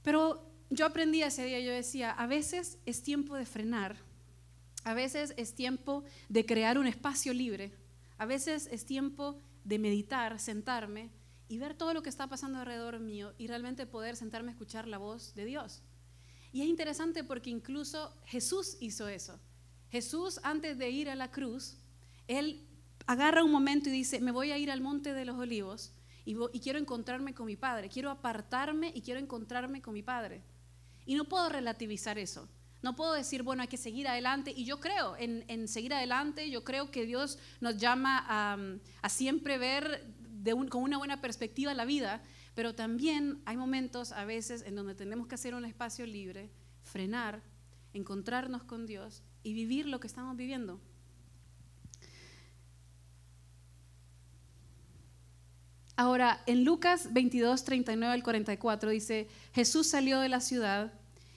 pero 0.00 0.50
yo 0.70 0.86
aprendí 0.86 1.22
ese 1.22 1.44
día, 1.44 1.60
yo 1.60 1.72
decía, 1.72 2.10
a 2.10 2.26
veces 2.26 2.78
es 2.86 3.02
tiempo 3.02 3.36
de 3.36 3.44
frenar, 3.44 3.98
a 4.84 4.94
veces 4.94 5.34
es 5.36 5.54
tiempo 5.54 6.04
de 6.30 6.46
crear 6.46 6.78
un 6.78 6.86
espacio 6.86 7.34
libre, 7.34 7.70
a 8.16 8.24
veces 8.24 8.66
es 8.72 8.86
tiempo 8.86 9.38
de 9.64 9.78
meditar, 9.78 10.40
sentarme 10.40 11.19
y 11.50 11.58
ver 11.58 11.74
todo 11.74 11.92
lo 11.92 12.02
que 12.02 12.08
está 12.08 12.28
pasando 12.28 12.60
alrededor 12.60 13.00
mío 13.00 13.34
y 13.36 13.48
realmente 13.48 13.84
poder 13.84 14.14
sentarme 14.14 14.50
a 14.50 14.52
escuchar 14.52 14.86
la 14.86 14.98
voz 14.98 15.34
de 15.34 15.44
Dios. 15.44 15.82
Y 16.52 16.62
es 16.62 16.68
interesante 16.68 17.24
porque 17.24 17.50
incluso 17.50 18.14
Jesús 18.24 18.76
hizo 18.78 19.08
eso. 19.08 19.36
Jesús, 19.90 20.38
antes 20.44 20.78
de 20.78 20.90
ir 20.90 21.10
a 21.10 21.16
la 21.16 21.32
cruz, 21.32 21.76
él 22.28 22.64
agarra 23.04 23.42
un 23.42 23.50
momento 23.50 23.88
y 23.88 23.92
dice, 23.92 24.20
me 24.20 24.30
voy 24.30 24.52
a 24.52 24.58
ir 24.58 24.70
al 24.70 24.80
monte 24.80 25.12
de 25.12 25.24
los 25.24 25.36
olivos 25.36 25.92
y, 26.24 26.36
quiero 26.60 26.78
encontrarme 26.78 27.34
con 27.34 27.46
mi 27.46 27.56
Padre, 27.56 27.88
quiero 27.88 28.10
apartarme 28.10 28.92
y 28.94 29.00
quiero 29.00 29.18
encontrarme 29.18 29.82
con 29.82 29.92
mi 29.92 30.04
Padre. 30.04 30.44
Y 31.04 31.16
no 31.16 31.24
puedo 31.24 31.48
relativizar 31.48 32.16
eso. 32.16 32.48
No 32.80 32.94
puedo 32.94 33.12
decir, 33.12 33.42
bueno, 33.42 33.62
hay 33.62 33.68
que 33.68 33.76
seguir 33.76 34.06
adelante. 34.06 34.52
Y 34.56 34.64
yo 34.64 34.78
creo 34.78 35.16
en, 35.18 35.66
seguir 35.66 35.94
adelante, 35.94 36.48
yo 36.48 36.62
creo 36.62 36.92
que 36.92 37.06
Dios 37.06 37.40
nos 37.60 37.76
llama 37.76 38.24
a, 38.28 38.56
a 39.02 39.08
siempre 39.08 39.58
ver 39.58 40.19
con 40.68 40.82
una 40.82 40.98
buena 40.98 41.20
perspectiva 41.20 41.74
la 41.74 41.84
vida, 41.84 42.22
pero 42.54 42.74
también 42.74 43.40
hay 43.44 43.56
momentos 43.56 44.12
a 44.12 44.24
veces 44.24 44.62
en 44.62 44.74
donde 44.74 44.94
tenemos 44.94 45.26
que 45.26 45.34
hacer 45.34 45.54
un 45.54 45.64
espacio 45.64 46.06
libre, 46.06 46.50
frenar, 46.82 47.42
encontrarnos 47.92 48.62
con 48.64 48.86
Dios 48.86 49.22
y 49.42 49.52
vivir 49.52 49.86
lo 49.86 50.00
que 50.00 50.06
estamos 50.06 50.36
viviendo. 50.36 50.80
Ahora, 55.96 56.42
en 56.46 56.64
Lucas 56.64 57.12
22, 57.12 57.64
39 57.64 58.14
al 58.14 58.22
44 58.22 58.90
dice, 58.90 59.28
Jesús 59.52 59.86
salió 59.86 60.20
de 60.20 60.30
la 60.30 60.40
ciudad 60.40 60.94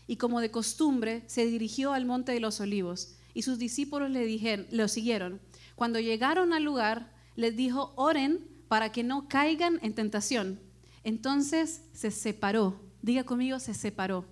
y 0.07 0.15
como 0.15 0.39
de 0.39 0.51
costumbre 0.51 1.23
se 1.27 1.45
dirigió 1.45 1.91
al 1.91 2.05
monte 2.05 2.31
de 2.31 2.39
los 2.39 2.61
olivos 2.61 3.15
y 3.33 3.41
sus 3.41 3.57
discípulos 3.57 4.09
le 4.09 4.25
dijeron, 4.25 4.67
lo 4.71 4.87
siguieron. 4.87 5.41
Cuando 5.75 5.99
llegaron 5.99 6.53
al 6.53 6.63
lugar, 6.63 7.11
les 7.35 7.57
dijo, 7.57 7.93
oren 7.97 8.52
para 8.73 8.91
que 8.91 9.03
no 9.03 9.27
caigan 9.27 9.77
en 9.83 9.93
tentación. 9.93 10.59
Entonces 11.03 11.83
se 11.93 12.09
separó, 12.09 12.81
diga 13.03 13.23
conmigo, 13.23 13.59
se 13.59 13.75
separó. 13.75 14.25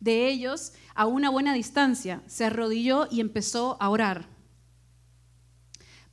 De 0.00 0.28
ellos 0.28 0.72
a 0.94 1.04
una 1.04 1.28
buena 1.28 1.52
distancia, 1.52 2.22
se 2.26 2.46
arrodilló 2.46 3.06
y 3.10 3.20
empezó 3.20 3.76
a 3.82 3.90
orar. 3.90 4.28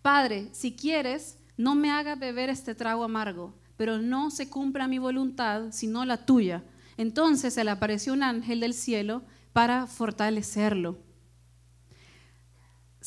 Padre, 0.02 0.50
si 0.52 0.76
quieres, 0.76 1.40
no 1.56 1.74
me 1.74 1.90
haga 1.90 2.16
beber 2.16 2.50
este 2.50 2.76
trago 2.76 3.06
amargo, 3.06 3.58
pero 3.78 4.00
no 4.00 4.30
se 4.30 4.50
cumpla 4.50 4.90
mi 4.90 4.98
voluntad, 4.98 5.72
sino 5.72 6.04
la 6.04 6.26
tuya. 6.26 6.66
Entonces 6.98 7.54
se 7.54 7.64
le 7.64 7.72
apareció 7.72 8.12
un 8.12 8.24
ángel 8.24 8.60
del 8.60 8.74
cielo 8.74 9.24
para 9.54 9.88
fortalecerlo. 9.88 10.98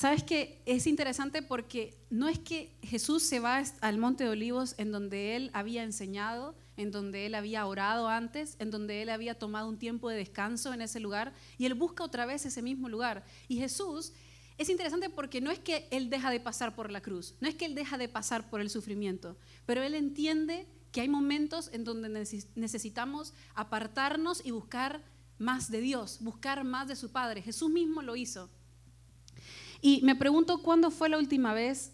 Sabes 0.01 0.23
que 0.23 0.63
es 0.65 0.87
interesante 0.87 1.43
porque 1.43 1.95
no 2.09 2.27
es 2.27 2.39
que 2.39 2.75
Jesús 2.81 3.23
se 3.23 3.39
va 3.39 3.63
al 3.83 3.99
monte 3.99 4.25
de 4.25 4.31
olivos 4.31 4.75
en 4.79 4.93
donde 4.93 5.37
él 5.37 5.51
había 5.53 5.83
enseñado, 5.83 6.55
en 6.79 6.91
donde 6.91 7.27
él 7.27 7.35
había 7.35 7.67
orado 7.67 8.09
antes, 8.09 8.57
en 8.61 8.71
donde 8.71 9.03
él 9.03 9.11
había 9.11 9.39
tomado 9.39 9.69
un 9.69 9.79
tiempo 9.79 10.09
de 10.09 10.17
descanso 10.17 10.73
en 10.73 10.81
ese 10.81 11.01
lugar, 11.01 11.35
y 11.59 11.67
él 11.67 11.75
busca 11.75 12.03
otra 12.03 12.25
vez 12.25 12.47
ese 12.47 12.63
mismo 12.63 12.89
lugar. 12.89 13.27
Y 13.47 13.59
Jesús 13.59 14.15
es 14.57 14.71
interesante 14.71 15.11
porque 15.11 15.43
no 15.43 15.51
es 15.51 15.59
que 15.59 15.87
Él 15.91 16.09
deja 16.09 16.31
de 16.31 16.41
pasar 16.41 16.75
por 16.75 16.91
la 16.91 17.03
cruz, 17.03 17.35
no 17.43 17.47
es 17.47 17.55
que 17.55 17.67
Él 17.67 17.75
deja 17.75 17.99
de 17.99 18.09
pasar 18.09 18.49
por 18.49 18.63
el 18.63 18.71
sufrimiento, 18.71 19.37
pero 19.67 19.83
Él 19.83 19.95
entiende 19.95 20.67
que 20.93 21.03
hay 21.03 21.09
momentos 21.11 21.69
en 21.75 21.85
donde 21.85 22.09
necesitamos 22.55 23.35
apartarnos 23.55 24.47
y 24.47 24.51
buscar 24.51 25.05
más 25.37 25.71
de 25.71 25.83
Dios, 25.83 26.21
buscar 26.23 26.65
más 26.65 26.89
de 26.89 26.97
su 26.97 27.13
Padre. 27.13 27.43
Jesús 27.43 27.69
mismo 27.69 28.01
lo 28.01 28.17
hizo. 28.17 28.49
Y 29.81 30.03
me 30.03 30.17
pregunto 30.17 30.63
cuándo 30.63 30.91
fue 30.91 31.09
la 31.09 31.19
última 31.19 31.55
vez 31.55 31.93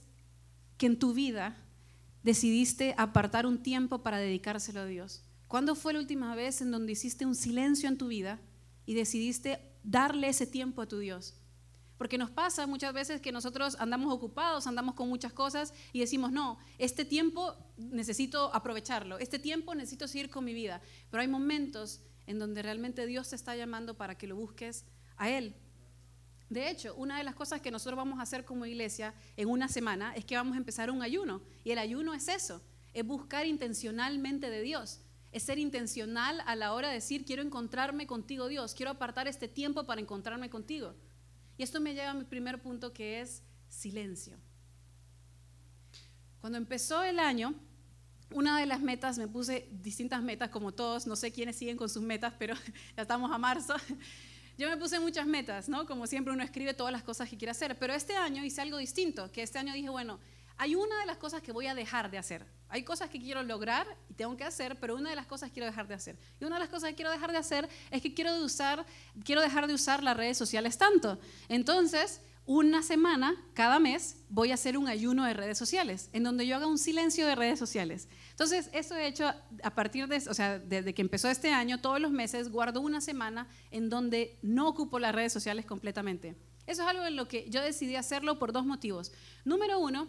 que 0.77 0.87
en 0.87 0.99
tu 0.99 1.15
vida 1.15 1.57
decidiste 2.23 2.95
apartar 2.99 3.47
un 3.47 3.63
tiempo 3.63 4.03
para 4.03 4.19
dedicárselo 4.19 4.81
a 4.81 4.87
Dios. 4.87 5.23
¿Cuándo 5.47 5.75
fue 5.75 5.93
la 5.93 6.01
última 6.01 6.35
vez 6.35 6.61
en 6.61 6.73
donde 6.73 6.93
hiciste 6.93 7.25
un 7.25 7.37
silencio 7.37 7.89
en 7.89 7.99
tu 7.99 8.09
vida 8.09 8.41
y 8.85 8.95
decidiste 8.95 9.61
darle 9.85 10.29
ese 10.29 10.47
tiempo 10.47 10.83
a 10.83 10.87
tu 10.87 10.99
Dios? 10.99 11.39
Porque 11.99 12.19
nos 12.19 12.31
pasa 12.31 12.67
muchas 12.67 12.93
veces 12.93 13.21
que 13.21 13.33
nosotros 13.33 13.77
andamos 13.79 14.13
ocupados, 14.13 14.67
andamos 14.67 14.95
con 14.95 15.09
muchas 15.09 15.33
cosas 15.33 15.73
y 15.93 16.01
decimos, 16.01 16.33
no, 16.33 16.59
este 16.79 17.05
tiempo 17.05 17.55
necesito 17.77 18.55
aprovecharlo, 18.55 19.19
este 19.19 19.39
tiempo 19.39 19.75
necesito 19.75 20.07
seguir 20.09 20.29
con 20.29 20.45
mi 20.45 20.53
vida. 20.53 20.83
Pero 21.11 21.23
hay 21.23 21.29
momentos 21.29 22.03
en 22.27 22.39
donde 22.39 22.63
realmente 22.63 23.07
Dios 23.07 23.31
te 23.31 23.37
está 23.37 23.57
llamando 23.57 23.97
para 23.97 24.19
que 24.19 24.27
lo 24.27 24.37
busques 24.37 24.85
a 25.17 25.31
Él. 25.31 25.55
De 26.49 26.71
hecho, 26.71 26.95
una 26.95 27.19
de 27.19 27.25
las 27.25 27.35
cosas 27.35 27.61
que 27.61 27.71
nosotros 27.71 27.97
vamos 27.97 28.19
a 28.19 28.23
hacer 28.23 28.45
como 28.45 28.67
iglesia 28.67 29.15
en 29.37 29.49
una 29.49 29.69
semana 29.69 30.15
es 30.15 30.25
que 30.25 30.37
vamos 30.37 30.55
a 30.55 30.59
empezar 30.59 30.91
un 30.91 31.03
ayuno. 31.03 31.43
Y 31.65 31.73
el 31.73 31.79
ayuno 31.79 32.15
es 32.15 32.29
eso, 32.29 32.63
es 32.95 33.05
buscar 33.05 33.47
intencionalmente 33.47 34.49
de 34.49 34.63
Dios. 34.63 35.01
Es 35.33 35.43
ser 35.43 35.59
intencional 35.59 36.43
a 36.47 36.55
la 36.55 36.73
hora 36.73 36.89
de 36.89 36.95
decir, 36.95 37.25
quiero 37.25 37.43
encontrarme 37.43 38.07
contigo 38.07 38.47
Dios, 38.47 38.75
quiero 38.75 38.93
apartar 38.93 39.27
este 39.27 39.49
tiempo 39.49 39.85
para 39.85 40.01
encontrarme 40.01 40.49
contigo. 40.49 40.95
Y 41.59 41.63
esto 41.63 41.81
me 41.81 41.95
lleva 41.95 42.11
a 42.11 42.15
mi 42.15 42.25
primer 42.25 42.63
punto 42.63 42.93
que 42.93 43.21
es 43.21 43.43
silencio. 43.69 44.39
Cuando 46.41 46.59
empezó 46.59 47.03
el 47.03 47.19
año, 47.19 47.55
una 48.33 48.59
de 48.59 48.67
las 48.67 48.81
metas, 48.81 49.19
me 49.19 49.27
puse 49.29 49.69
distintas 49.73 50.23
metas 50.23 50.51
como 50.51 50.73
todos, 50.73 51.07
no 51.07 51.17
sé 51.17 51.33
quiénes 51.33 51.57
siguen 51.57 51.77
con 51.77 51.89
sus 51.89 52.03
metas, 52.03 52.35
pero 52.39 52.55
ya 52.97 53.03
estamos 53.03 53.31
a 53.33 53.39
marzo. 53.39 53.75
Yo 54.59 54.71
me 54.71 54.77
puse 54.77 54.99
muchas 54.99 55.27
metas, 55.27 55.69
¿no? 55.69 55.87
Como 55.87 56.07
siempre 56.07 56.33
uno 56.33 56.43
escribe 56.43 56.73
todas 56.73 56.93
las 56.93 57.03
cosas 57.03 57.29
que 57.29 57.37
quiere 57.37 57.51
hacer, 57.51 57.79
pero 57.79 57.93
este 57.93 58.17
año 58.17 58.43
hice 58.45 58.63
algo 58.63 58.79
distinto, 58.79 59.31
que 59.31 59.43
este 59.43 59.59
año 59.59 59.75
dije, 59.75 59.91
bueno, 59.91 60.19
hay 60.59 60.75
una 60.75 60.99
de 61.01 61.07
las 61.07 61.19
cosas 61.19 61.43
que 61.43 61.53
voy 61.53 61.67
a 61.67 61.75
dejar 61.75 62.11
de 62.11 62.17
hacer. 62.17 62.47
Hay 62.71 62.83
cosas 62.83 63.11
que 63.11 63.21
quiero 63.21 63.43
lograr 63.43 63.87
y 64.09 64.15
tengo 64.15 64.35
que 64.37 64.45
hacer, 64.45 64.77
pero 64.81 64.97
una 64.97 65.11
de 65.11 65.17
las 65.17 65.27
cosas 65.27 65.51
quiero 65.51 65.67
dejar 65.67 65.87
de 65.87 65.95
hacer. 65.95 66.17
Y 66.41 66.45
una 66.47 66.57
de 66.57 66.61
las 66.61 66.71
cosas 66.71 66.91
que 66.91 66.97
quiero 66.97 67.11
dejar 67.11 67.31
de 67.31 67.39
hacer 67.39 67.69
es 67.91 68.01
que 68.01 68.15
quiero, 68.15 68.31
quiero 69.25 69.43
dejar 69.43 69.67
de 69.67 69.75
usar 69.75 70.03
las 70.03 70.17
redes 70.17 70.39
sociales 70.39 70.79
tanto. 70.79 71.19
Entonces, 71.49 72.23
una 72.47 72.83
semana, 72.83 73.35
cada 73.55 73.81
mes, 73.81 74.19
voy 74.29 74.53
a 74.53 74.55
hacer 74.55 74.79
un 74.79 74.87
ayuno 74.87 75.25
de 75.25 75.35
redes 75.35 75.59
sociales, 75.59 76.09
en 76.13 76.23
donde 76.23 76.47
yo 76.47 76.55
haga 76.55 76.69
un 76.69 76.79
silencio 76.79 77.27
de 77.27 77.35
redes 77.35 77.59
sociales. 77.59 78.09
Entonces, 78.31 78.71
eso 78.73 78.95
he 78.95 79.09
hecho 79.09 79.27
a 79.63 79.75
partir 79.75 80.07
de, 80.07 80.17
o 80.29 80.35
sea, 80.35 80.61
desde 80.61 80.95
que 80.95 81.03
empezó 81.03 81.29
este 81.29 81.51
año, 81.53 81.81
todos 81.81 82.01
los 82.01 82.13
meses 82.13 82.51
guardo 82.51 82.81
una 82.81 83.01
semana 83.01 83.49
en 83.73 83.91
donde 83.91 84.39
no 84.43 84.69
ocupo 84.69 85.01
las 85.01 85.15
redes 85.15 85.33
sociales 85.33 85.67
completamente. 85.67 86.37
Eso 86.67 86.83
es 86.83 86.89
algo 86.89 87.05
en 87.05 87.17
lo 87.17 87.27
que 87.27 87.51
yo 87.51 87.61
decidí 87.61 87.97
hacerlo 87.97 88.39
por 88.39 88.53
dos 88.53 88.65
motivos. 88.65 89.13
Número 89.45 89.81
uno, 89.81 90.09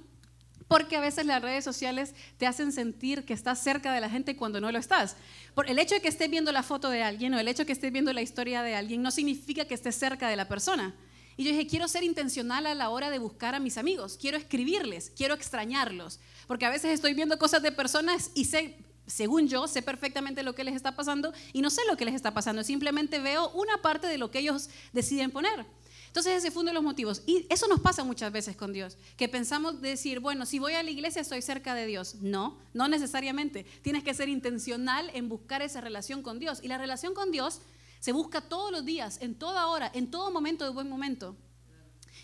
porque 0.68 0.96
a 0.96 1.02
veces 1.02 1.26
las 1.26 1.42
redes 1.42 1.64
sociales 1.64 2.14
te 2.38 2.46
hacen 2.46 2.72
sentir 2.72 3.26
que 3.26 3.34
estás 3.34 3.60
cerca 3.60 3.92
de 3.94 4.02
la 4.02 4.10
gente 4.10 4.36
cuando 4.36 4.62
no 4.62 4.72
lo 4.72 4.78
estás. 4.78 5.16
Por 5.56 5.70
el 5.70 5.80
hecho 5.80 5.96
de 5.96 6.02
que 6.02 6.08
estés 6.08 6.30
viendo 6.30 6.52
la 6.52 6.62
foto 6.62 6.90
de 6.90 7.02
alguien 7.02 7.34
o 7.34 7.40
el 7.40 7.48
hecho 7.48 7.64
de 7.64 7.68
que 7.68 7.74
estés 7.74 7.92
viendo 7.92 8.14
la 8.14 8.22
historia 8.22 8.62
de 8.62 8.76
alguien 8.76 9.02
no 9.02 9.10
significa 9.10 9.66
que 9.66 9.74
estés 9.74 9.96
cerca 9.96 10.30
de 10.30 10.36
la 10.36 10.48
persona. 10.48 10.94
Y 11.38 11.44
yo 11.44 11.52
dije, 11.52 11.68
quiero 11.68 11.88
ser 11.88 12.04
intencional 12.04 12.66
a 12.66 12.74
la 12.74 12.90
hora 12.90 13.12
de 13.12 13.20
buscar 13.20 13.54
a 13.54 13.60
mis 13.60 13.78
amigos, 13.78 14.18
quiero 14.20 14.38
escribirles, 14.38 15.12
quiero 15.16 15.36
extrañarlos, 15.36 16.20
porque 16.48 16.66
a 16.66 16.72
veces 16.72 16.92
estoy 16.92 17.14
viendo 17.14 17.38
cosas 17.38 17.62
de 17.62 17.72
personas 17.72 18.32
y 18.34 18.46
sé, 18.46 18.76
según 19.06 19.48
yo, 19.48 19.68
sé 19.68 19.84
perfectamente 19.84 20.42
lo 20.42 20.56
que 20.56 20.64
les 20.64 20.76
está 20.76 20.96
pasando 20.96 21.32
y 21.54 21.62
no 21.62 21.70
sé 21.70 21.82
lo 21.88 21.96
que 21.96 22.06
les 22.06 22.16
está 22.16 22.34
pasando, 22.34 22.64
simplemente 22.64 23.20
veo 23.20 23.50
una 23.52 23.82
parte 23.84 24.08
de 24.08 24.18
lo 24.18 24.32
que 24.32 24.40
ellos 24.40 24.70
deciden 24.94 25.30
poner. 25.30 25.66
Entonces 26.08 26.38
ese 26.38 26.50
fue 26.50 26.62
uno 26.62 26.72
de 26.72 26.74
los 26.74 26.84
motivos. 26.84 27.22
Y 27.28 27.46
eso 27.50 27.68
nos 27.68 27.80
pasa 27.80 28.04
muchas 28.04 28.32
veces 28.32 28.56
con 28.56 28.74
Dios, 28.74 28.98
que 29.18 29.30
pensamos 29.30 29.82
decir, 29.82 30.20
bueno, 30.20 30.48
si 30.48 30.58
voy 30.58 30.74
a 30.74 30.82
la 30.82 30.90
iglesia 30.90 31.22
estoy 31.22 31.44
cerca 31.44 31.76
de 31.76 31.86
Dios. 31.86 32.16
No, 32.22 32.58
no 32.74 32.88
necesariamente. 32.88 33.66
Tienes 33.84 34.04
que 34.04 34.16
ser 34.16 34.28
intencional 34.28 35.12
en 35.14 35.30
buscar 35.30 35.62
esa 35.62 35.80
relación 35.80 36.24
con 36.24 36.40
Dios. 36.40 36.60
Y 36.64 36.70
la 36.70 36.80
relación 36.80 37.14
con 37.14 37.32
Dios 37.32 37.62
se 38.00 38.12
busca 38.12 38.42
todos 38.42 38.72
los 38.72 38.86
días, 38.86 39.20
en 39.22 39.36
toda 39.36 39.68
hora, 39.68 39.92
en 39.94 40.12
todo 40.12 40.32
momento 40.32 40.66
de 40.66 40.72
buen 40.72 40.90
momento. 40.90 41.36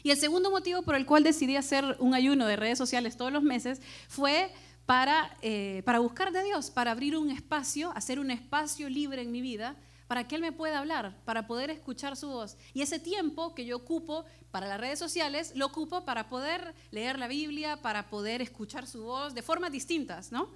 Y 0.02 0.12
el 0.12 0.18
segundo 0.18 0.52
motivo 0.52 0.82
por 0.82 0.96
el 0.96 1.06
cual 1.06 1.24
decidí 1.24 1.56
hacer 1.56 1.98
un 2.00 2.14
ayuno 2.14 2.46
de 2.46 2.56
redes 2.56 2.78
sociales 2.78 3.16
todos 3.16 3.32
los 3.32 3.44
meses 3.44 3.82
fue 4.08 4.52
para, 4.86 5.38
eh, 5.42 5.82
para 5.86 6.00
buscar 6.00 6.32
de 6.32 6.44
Dios, 6.44 6.72
para 6.72 6.92
abrir 6.92 7.16
un 7.16 7.32
espacio, 7.32 7.92
hacer 7.96 8.20
un 8.20 8.32
espacio 8.32 8.90
libre 8.90 9.22
en 9.22 9.32
mi 9.32 9.42
vida 9.42 9.78
para 10.08 10.28
que 10.28 10.36
Él 10.36 10.42
me 10.42 10.52
pueda 10.52 10.78
hablar, 10.78 11.18
para 11.26 11.48
poder 11.48 11.72
escuchar 11.72 12.16
su 12.16 12.28
voz. 12.28 12.58
Y 12.74 12.82
ese 12.82 13.00
tiempo 13.00 13.56
que 13.56 13.66
yo 13.66 13.78
ocupo 13.78 14.26
para 14.52 14.68
las 14.68 14.80
redes 14.80 15.00
sociales, 15.00 15.54
lo 15.56 15.66
ocupo 15.66 16.06
para 16.06 16.30
poder 16.30 16.76
leer 16.92 17.18
la 17.18 17.28
Biblia, 17.28 17.82
para 17.82 18.10
poder 18.10 18.42
escuchar 18.42 18.86
su 18.86 19.04
voz 19.04 19.34
de 19.34 19.42
formas 19.42 19.72
distintas, 19.72 20.32
¿no? 20.32 20.50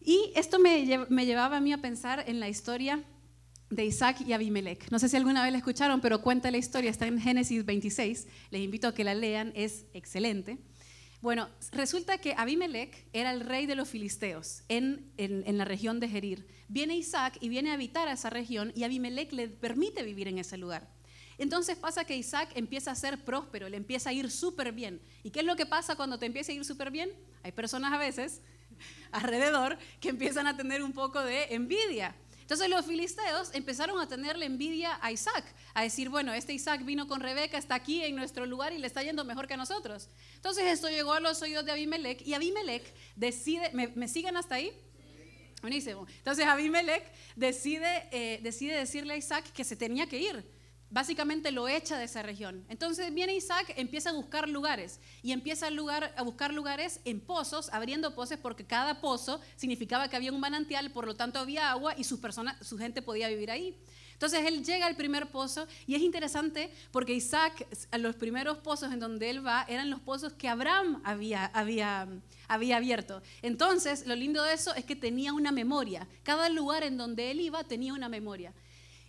Y 0.00 0.32
esto 0.34 0.58
me, 0.58 0.84
llevaba 0.84 1.58
a 1.58 1.60
mí 1.60 1.72
a 1.72 1.78
pensar 1.78 2.24
en 2.26 2.40
la 2.40 2.48
historia 2.48 3.04
de 3.74 3.84
Isaac 3.84 4.20
y 4.20 4.32
Abimelech. 4.32 4.90
No 4.90 4.98
sé 4.98 5.08
si 5.08 5.16
alguna 5.16 5.42
vez 5.42 5.52
la 5.52 5.58
escucharon, 5.58 6.00
pero 6.00 6.22
cuenta 6.22 6.50
la 6.50 6.58
historia, 6.58 6.90
está 6.90 7.06
en 7.06 7.20
Génesis 7.20 7.64
26. 7.64 8.26
Les 8.50 8.60
invito 8.62 8.88
a 8.88 8.94
que 8.94 9.04
la 9.04 9.14
lean, 9.14 9.52
es 9.54 9.86
excelente. 9.92 10.58
Bueno, 11.24 11.48
resulta 11.72 12.18
que 12.18 12.34
Abimelech 12.36 13.06
era 13.14 13.30
el 13.32 13.40
rey 13.40 13.64
de 13.64 13.74
los 13.74 13.88
filisteos 13.88 14.62
en, 14.68 15.10
la 15.16 15.64
región 15.64 15.98
de 15.98 16.08
Gerir. 16.08 16.46
Viene 16.68 16.96
Isaac 16.96 17.38
y 17.40 17.48
viene 17.48 17.70
a 17.70 17.74
habitar 17.74 18.08
a 18.08 18.12
esa 18.12 18.28
región 18.28 18.72
y 18.76 18.84
Abimelech 18.84 19.32
le 19.32 19.48
permite 19.48 20.02
vivir 20.02 20.28
en 20.28 20.38
ese 20.38 20.58
lugar. 20.58 20.86
Entonces 21.38 21.76
pasa 21.78 22.04
que 22.04 22.14
Isaac 22.14 22.50
empieza 22.54 22.90
a 22.90 22.94
ser 22.94 23.24
próspero, 23.24 23.70
le 23.70 23.78
empieza 23.78 24.10
a 24.10 24.12
ir 24.12 24.30
súper 24.30 24.72
bien. 24.72 25.00
¿Y 25.22 25.30
qué 25.30 25.40
es 25.40 25.46
lo 25.46 25.56
que 25.56 25.64
pasa 25.64 25.96
cuando 25.96 26.18
te 26.18 26.26
empieza 26.26 26.52
a 26.52 26.56
ir 26.56 26.64
súper 26.66 26.90
bien? 26.90 27.10
Hay 27.42 27.52
personas 27.52 27.94
a 27.94 27.96
veces 27.96 28.42
alrededor 29.10 29.78
que 30.00 30.10
empiezan 30.10 30.46
a 30.46 30.58
tener 30.58 30.82
un 30.82 30.92
poco 30.92 31.22
de 31.22 31.54
envidia. 31.54 32.14
Entonces 32.44 32.68
los 32.68 32.84
filisteos 32.84 33.54
empezaron 33.54 33.98
a 33.98 34.06
tenerle 34.06 34.44
envidia 34.44 34.98
a 35.00 35.10
Isaac, 35.10 35.44
a 35.72 35.82
decir, 35.82 36.10
bueno, 36.10 36.34
este 36.34 36.52
Isaac 36.52 36.84
vino 36.84 37.08
con 37.08 37.20
Rebeca, 37.20 37.56
está 37.56 37.74
aquí 37.74 38.04
en 38.04 38.16
nuestro 38.16 38.44
lugar 38.44 38.74
y 38.74 38.78
le 38.78 38.86
está 38.86 39.02
yendo 39.02 39.24
mejor 39.24 39.46
que 39.48 39.54
a 39.54 39.56
nosotros. 39.56 40.10
Entonces 40.34 40.64
esto 40.66 40.90
llegó 40.90 41.14
a 41.14 41.20
los 41.20 41.40
oídos 41.40 41.64
de 41.64 41.72
Abimelech 41.72 42.20
y 42.20 42.34
Abimelech 42.34 42.84
decide, 43.16 43.70
¿me, 43.72 44.08
siguen 44.08 44.36
hasta 44.36 44.56
ahí? 44.56 44.72
Buenísimo. 45.62 46.06
Entonces 46.18 46.44
Abimelech 46.44 47.10
decide, 47.34 48.08
eh, 48.12 48.40
decide 48.42 48.76
decirle 48.76 49.14
a 49.14 49.16
Isaac 49.16 49.50
que 49.54 49.64
se 49.64 49.74
tenía 49.74 50.06
que 50.06 50.18
ir 50.18 50.44
básicamente 50.94 51.50
lo 51.50 51.66
echa 51.66 51.98
de 51.98 52.04
esa 52.04 52.22
región. 52.22 52.64
Entonces 52.68 53.12
viene 53.12 53.34
Isaac, 53.34 53.74
empieza 53.76 54.10
a 54.10 54.12
buscar 54.12 54.48
lugares 54.48 55.00
y 55.24 55.32
empieza 55.32 55.66
a, 55.66 56.22
buscar 56.22 56.54
lugares 56.54 57.00
en 57.04 57.20
pozos, 57.20 57.68
abriendo 57.72 58.14
pozos 58.14 58.38
porque 58.40 58.64
cada 58.64 59.00
pozo 59.00 59.40
significaba 59.56 60.06
que 60.08 60.14
había 60.14 60.30
un 60.30 60.38
manantial, 60.38 60.92
por 60.92 61.04
lo 61.04 61.16
tanto 61.16 61.40
había 61.40 61.72
agua 61.72 61.94
y 61.98 62.04
su, 62.04 62.20
persona, 62.20 62.56
su 62.62 62.78
gente 62.78 63.02
podía 63.02 63.28
vivir 63.28 63.50
ahí. 63.50 63.76
Entonces 64.12 64.46
él 64.46 64.64
llega 64.64 64.86
al 64.86 64.94
primer 64.94 65.32
pozo 65.32 65.66
y 65.88 65.96
es 65.96 66.02
interesante 66.02 66.72
porque 66.92 67.12
Isaac, 67.12 67.66
los 67.98 68.14
primeros 68.14 68.58
pozos 68.58 68.92
en 68.92 69.00
donde 69.00 69.30
él 69.30 69.44
va, 69.44 69.66
eran 69.68 69.90
los 69.90 69.98
pozos 69.98 70.32
que 70.34 70.48
Abraham 70.48 71.02
había 71.04 72.06
abierto. 72.48 73.20
Entonces, 73.42 74.06
lo 74.06 74.14
lindo 74.14 74.44
de 74.44 74.54
eso 74.54 74.72
es 74.76 74.84
que 74.84 74.94
tenía 74.94 75.32
una 75.32 75.50
memoria. 75.50 76.06
Cada 76.22 76.48
lugar 76.50 76.84
en 76.84 76.96
donde 76.96 77.32
él 77.32 77.40
iba 77.40 77.64
tenía 77.64 77.92
una 77.92 78.08
memoria. 78.08 78.54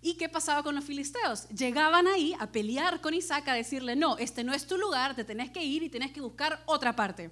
¿Y 0.06 0.14
qué 0.14 0.30
pasaba 0.30 0.62
con 0.62 0.76
los 0.76 0.84
filisteos? 0.84 1.50
Llegaban 1.50 2.06
ahí 2.06 2.36
a 2.40 2.52
pelear 2.52 3.02
con 3.02 3.16
Isaac, 3.16 3.48
a 3.48 3.56
decirle, 3.56 3.96
no, 3.96 4.20
este 4.20 4.44
no 4.44 4.54
es 4.54 4.68
tu 4.68 4.78
lugar, 4.78 5.16
te 5.16 5.24
tenés 5.24 5.50
que 5.50 5.64
ir 5.64 5.82
y 5.82 5.90
tenés 5.90 6.12
que 6.12 6.22
buscar 6.22 6.62
otra 6.68 6.96
parte. 6.96 7.32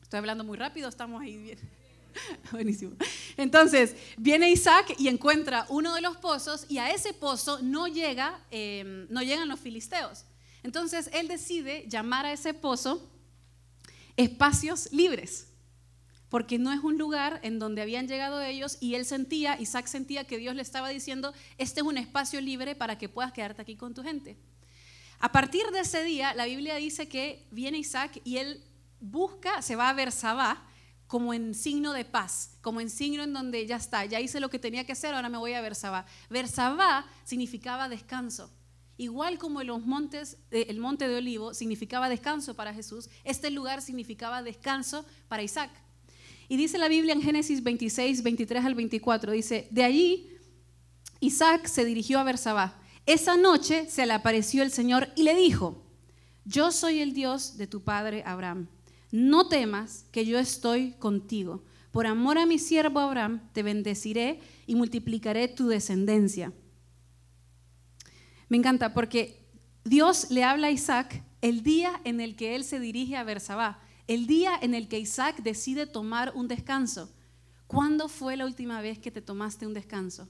Estoy 0.00 0.16
hablando 0.16 0.42
muy 0.42 0.56
rápido, 0.56 0.88
estamos 0.88 1.20
ahí 1.20 1.36
bien. 1.36 1.58
Buenísimo. 2.52 2.96
Entonces, 3.36 3.94
viene 4.16 4.50
Isaac 4.50 4.94
y 4.96 5.08
encuentra 5.08 5.66
uno 5.68 5.94
de 5.94 6.00
los 6.00 6.16
pozos 6.16 6.64
y 6.70 6.78
a 6.78 6.90
ese 6.90 7.12
pozo 7.12 7.60
no, 7.60 7.86
llega, 7.86 8.46
em, 8.50 9.06
no 9.10 9.20
llegan 9.20 9.46
los 9.46 9.60
filisteos. 9.60 10.24
Entonces, 10.62 11.10
él 11.12 11.28
decide 11.28 11.84
llamar 11.86 12.24
a 12.24 12.32
ese 12.32 12.54
pozo 12.54 13.10
espacios 14.16 14.90
libres, 14.90 15.48
porque 16.30 16.58
no 16.58 16.72
es 16.72 16.80
un 16.82 16.96
lugar 16.96 17.40
en 17.42 17.58
donde 17.58 17.82
habían 17.82 18.08
llegado 18.08 18.40
ellos 18.40 18.78
y 18.80 18.94
él 18.94 19.04
sentía, 19.04 19.60
Isaac 19.60 19.86
sentía 19.86 20.24
que 20.24 20.38
Dios 20.38 20.54
le 20.54 20.62
estaba 20.62 20.88
diciendo, 20.88 21.34
este 21.58 21.80
es 21.80 21.86
un 21.86 21.98
espacio 21.98 22.40
libre 22.40 22.74
para 22.74 22.96
que 22.96 23.08
puedas 23.10 23.32
quedarte 23.32 23.60
aquí 23.60 23.76
con 23.76 23.92
tu 23.92 24.02
gente. 24.02 24.38
A 25.18 25.32
partir 25.32 25.66
de 25.72 25.80
ese 25.80 26.02
día, 26.04 26.32
la 26.32 26.46
Biblia 26.46 26.76
dice 26.76 27.08
que 27.08 27.46
viene 27.50 27.76
Isaac 27.76 28.22
y 28.24 28.38
él 28.38 28.64
busca, 29.00 29.60
se 29.60 29.76
va 29.76 29.90
a 29.90 29.92
ver 29.92 30.12
Sabá, 30.12 30.66
como 31.10 31.34
en 31.34 31.54
signo 31.54 31.92
de 31.92 32.04
paz, 32.04 32.56
como 32.60 32.80
en 32.80 32.88
signo 32.88 33.24
en 33.24 33.32
donde 33.32 33.66
ya 33.66 33.74
está, 33.74 34.04
ya 34.04 34.20
hice 34.20 34.38
lo 34.38 34.48
que 34.48 34.60
tenía 34.60 34.84
que 34.84 34.92
hacer, 34.92 35.12
ahora 35.12 35.28
me 35.28 35.38
voy 35.38 35.54
a 35.54 35.60
Bersabá. 35.60 36.06
Bersabá 36.30 37.04
significaba 37.24 37.88
descanso. 37.88 38.48
Igual 38.96 39.36
como 39.36 39.64
los 39.64 39.84
montes, 39.84 40.36
eh, 40.52 40.66
el 40.68 40.78
monte 40.78 41.08
de 41.08 41.16
Olivo 41.16 41.52
significaba 41.52 42.08
descanso 42.08 42.54
para 42.54 42.72
Jesús, 42.72 43.10
este 43.24 43.50
lugar 43.50 43.82
significaba 43.82 44.44
descanso 44.44 45.04
para 45.26 45.42
Isaac. 45.42 45.72
Y 46.50 46.58
dice 46.58 46.76
la 46.76 46.88
Biblia 46.88 47.14
en 47.14 47.22
Génesis 47.22 47.62
26, 47.62 48.22
23 48.22 48.62
al 48.66 48.74
24, 48.74 49.32
dice, 49.32 49.68
de 49.70 49.84
allí 49.84 50.28
Isaac 51.20 51.66
se 51.66 51.86
dirigió 51.86 52.18
a 52.18 52.24
Bersabá. 52.24 52.78
Esa 53.06 53.38
noche 53.38 53.88
se 53.88 54.04
le 54.04 54.12
apareció 54.12 54.62
el 54.62 54.70
Señor 54.70 55.08
y 55.16 55.22
le 55.22 55.34
dijo, 55.34 55.82
yo 56.44 56.72
soy 56.72 57.00
el 57.00 57.14
Dios 57.14 57.56
de 57.56 57.66
tu 57.66 57.82
padre 57.82 58.22
Abraham 58.26 58.68
no 59.12 59.48
temas 59.48 60.04
que 60.12 60.24
yo 60.24 60.38
estoy 60.38 60.92
contigo. 60.92 61.62
Por 61.90 62.06
amor 62.06 62.38
a 62.38 62.46
mi 62.46 62.58
siervo 62.58 63.00
Abraham, 63.00 63.40
te 63.52 63.62
bendeciré 63.62 64.40
y 64.66 64.76
multiplicaré 64.76 65.48
tu 65.48 65.68
descendencia. 65.68 66.52
Me 68.48 68.56
encanta 68.56 68.94
porque 68.94 69.44
Dios 69.84 70.30
le 70.30 70.44
habla 70.44 70.68
a 70.68 70.70
Isaac 70.70 71.24
el 71.40 71.62
día 71.62 72.00
en 72.04 72.20
el 72.20 72.36
que 72.36 72.54
él 72.54 72.64
se 72.64 72.78
dirige 72.78 73.16
a 73.16 73.24
Bersabá, 73.24 73.80
el 74.10 74.26
día 74.26 74.58
en 74.60 74.74
el 74.74 74.88
que 74.88 74.98
Isaac 74.98 75.40
decide 75.40 75.86
tomar 75.86 76.32
un 76.34 76.48
descanso. 76.48 77.08
¿Cuándo 77.68 78.08
fue 78.08 78.36
la 78.36 78.44
última 78.44 78.80
vez 78.80 78.98
que 78.98 79.12
te 79.12 79.22
tomaste 79.22 79.68
un 79.68 79.72
descanso? 79.72 80.28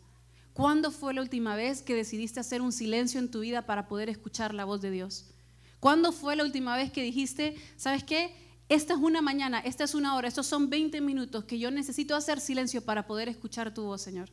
¿Cuándo 0.53 0.91
fue 0.91 1.15
la 1.15 1.23
última 1.23 1.57
vez 1.57 1.81
que 1.81 1.95
decidiste 1.95 2.41
hacer 2.41 2.61
un 2.61 2.73
silencio 2.73 3.19
en 3.19 3.31
tu 3.31 3.41
vida 3.41 3.65
para 3.65 3.89
poder 3.89 4.11
escuchar 4.11 4.53
la 4.53 4.67
voz 4.67 4.83
de 4.83 4.91
Dios? 4.91 5.31
¿Cuándo 5.81 6.13
fue 6.13 6.37
la 6.37 6.45
última 6.45 6.77
vez 6.77 6.93
que 6.93 7.03
dijiste, 7.03 7.57
¿sabes 7.79 8.05
qué? 8.05 8.37
esta 8.69 8.93
es 8.93 9.01
una 9.01 9.23
mañana, 9.23 9.61
esta 9.61 9.85
es 9.85 9.95
una 9.95 10.15
hora, 10.15 10.29
estos 10.29 10.47
son 10.47 10.69
20 10.69 11.01
minutos 11.01 11.45
que 11.45 11.59
yo 11.59 11.71
necesito 11.71 12.15
hacer 12.15 12.39
silencio 12.39 12.85
para 12.85 13.07
poder 13.07 13.31
escuchar 13.31 13.73
tu 13.73 13.85
voz, 13.85 14.03
Señor. 14.03 14.29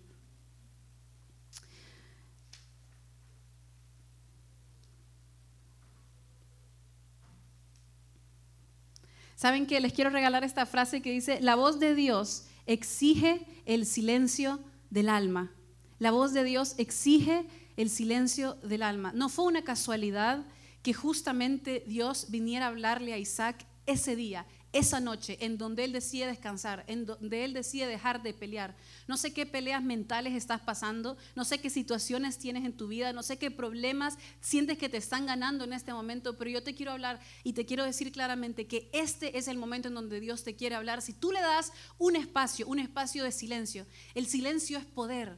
¿Saben 9.38 9.68
que 9.68 9.80
Les 9.80 9.94
quiero 9.94 10.10
regalar 10.10 10.44
esta 10.44 10.66
frase 10.66 11.04
que 11.04 11.12
dice, 11.12 11.40
la 11.42 11.54
voz 11.54 11.80
de 11.80 11.94
Dios 11.94 12.48
exige 12.66 13.46
el 13.66 13.86
silencio 13.86 14.60
del 14.90 15.10
alma. 15.10 15.52
La 16.00 16.10
voz 16.10 16.34
de 16.34 16.44
Dios 16.44 16.74
exige 16.80 17.46
el 17.76 17.92
silencio 17.92 18.56
del 18.64 18.82
alma. 18.82 19.12
No 19.14 19.30
fue 19.30 19.46
una 19.46 19.64
casualidad 19.64 20.44
que 20.82 20.96
justamente 20.96 21.84
Dios 21.86 22.32
viniera 22.32 22.66
a 22.66 22.70
hablarle 22.70 23.14
a 23.14 23.20
Isaac 23.20 23.68
ese 23.86 24.16
día, 24.16 24.48
esa 24.74 25.00
noche, 25.00 25.38
en 25.40 25.58
donde 25.58 25.86
Él 25.86 25.94
decide 25.94 26.28
descansar, 26.28 26.84
en 26.88 27.06
donde 27.06 27.46
Él 27.46 27.54
decide 27.54 27.88
dejar 27.88 28.22
de 28.22 28.34
pelear. 28.34 28.76
No 29.08 29.18
sé 29.18 29.34
qué 29.34 29.46
peleas 29.46 29.82
mentales 29.82 30.34
estás 30.34 30.62
pasando, 30.62 31.18
no 31.36 31.46
sé 31.46 31.60
qué 31.60 31.70
situaciones 31.70 32.38
tienes 32.38 32.66
en 32.66 32.76
tu 32.76 32.88
vida, 32.88 33.14
no 33.14 33.24
sé 33.24 33.38
qué 33.38 33.50
problemas 33.50 34.18
sientes 34.42 34.78
que 34.78 34.90
te 34.90 34.98
están 34.98 35.26
ganando 35.26 35.64
en 35.64 35.74
este 35.74 35.94
momento, 35.94 36.38
pero 36.38 36.50
yo 36.50 36.64
te 36.64 36.76
quiero 36.76 36.92
hablar 36.92 37.20
y 37.44 37.54
te 37.54 37.66
quiero 37.66 37.84
decir 37.84 38.12
claramente 38.12 38.68
que 38.68 38.90
este 38.94 39.38
es 39.38 39.48
el 39.48 39.58
momento 39.58 39.88
en 39.88 39.96
donde 39.96 40.20
Dios 40.20 40.44
te 40.44 40.56
quiere 40.56 40.76
hablar. 40.76 41.02
Si 41.02 41.14
tú 41.14 41.32
le 41.32 41.42
das 41.42 41.72
un 41.98 42.16
espacio, 42.16 42.68
un 42.68 42.80
espacio 42.80 43.24
de 43.24 43.32
silencio, 43.32 43.86
el 44.16 44.28
silencio 44.28 44.78
es 44.78 44.86
poder, 44.86 45.38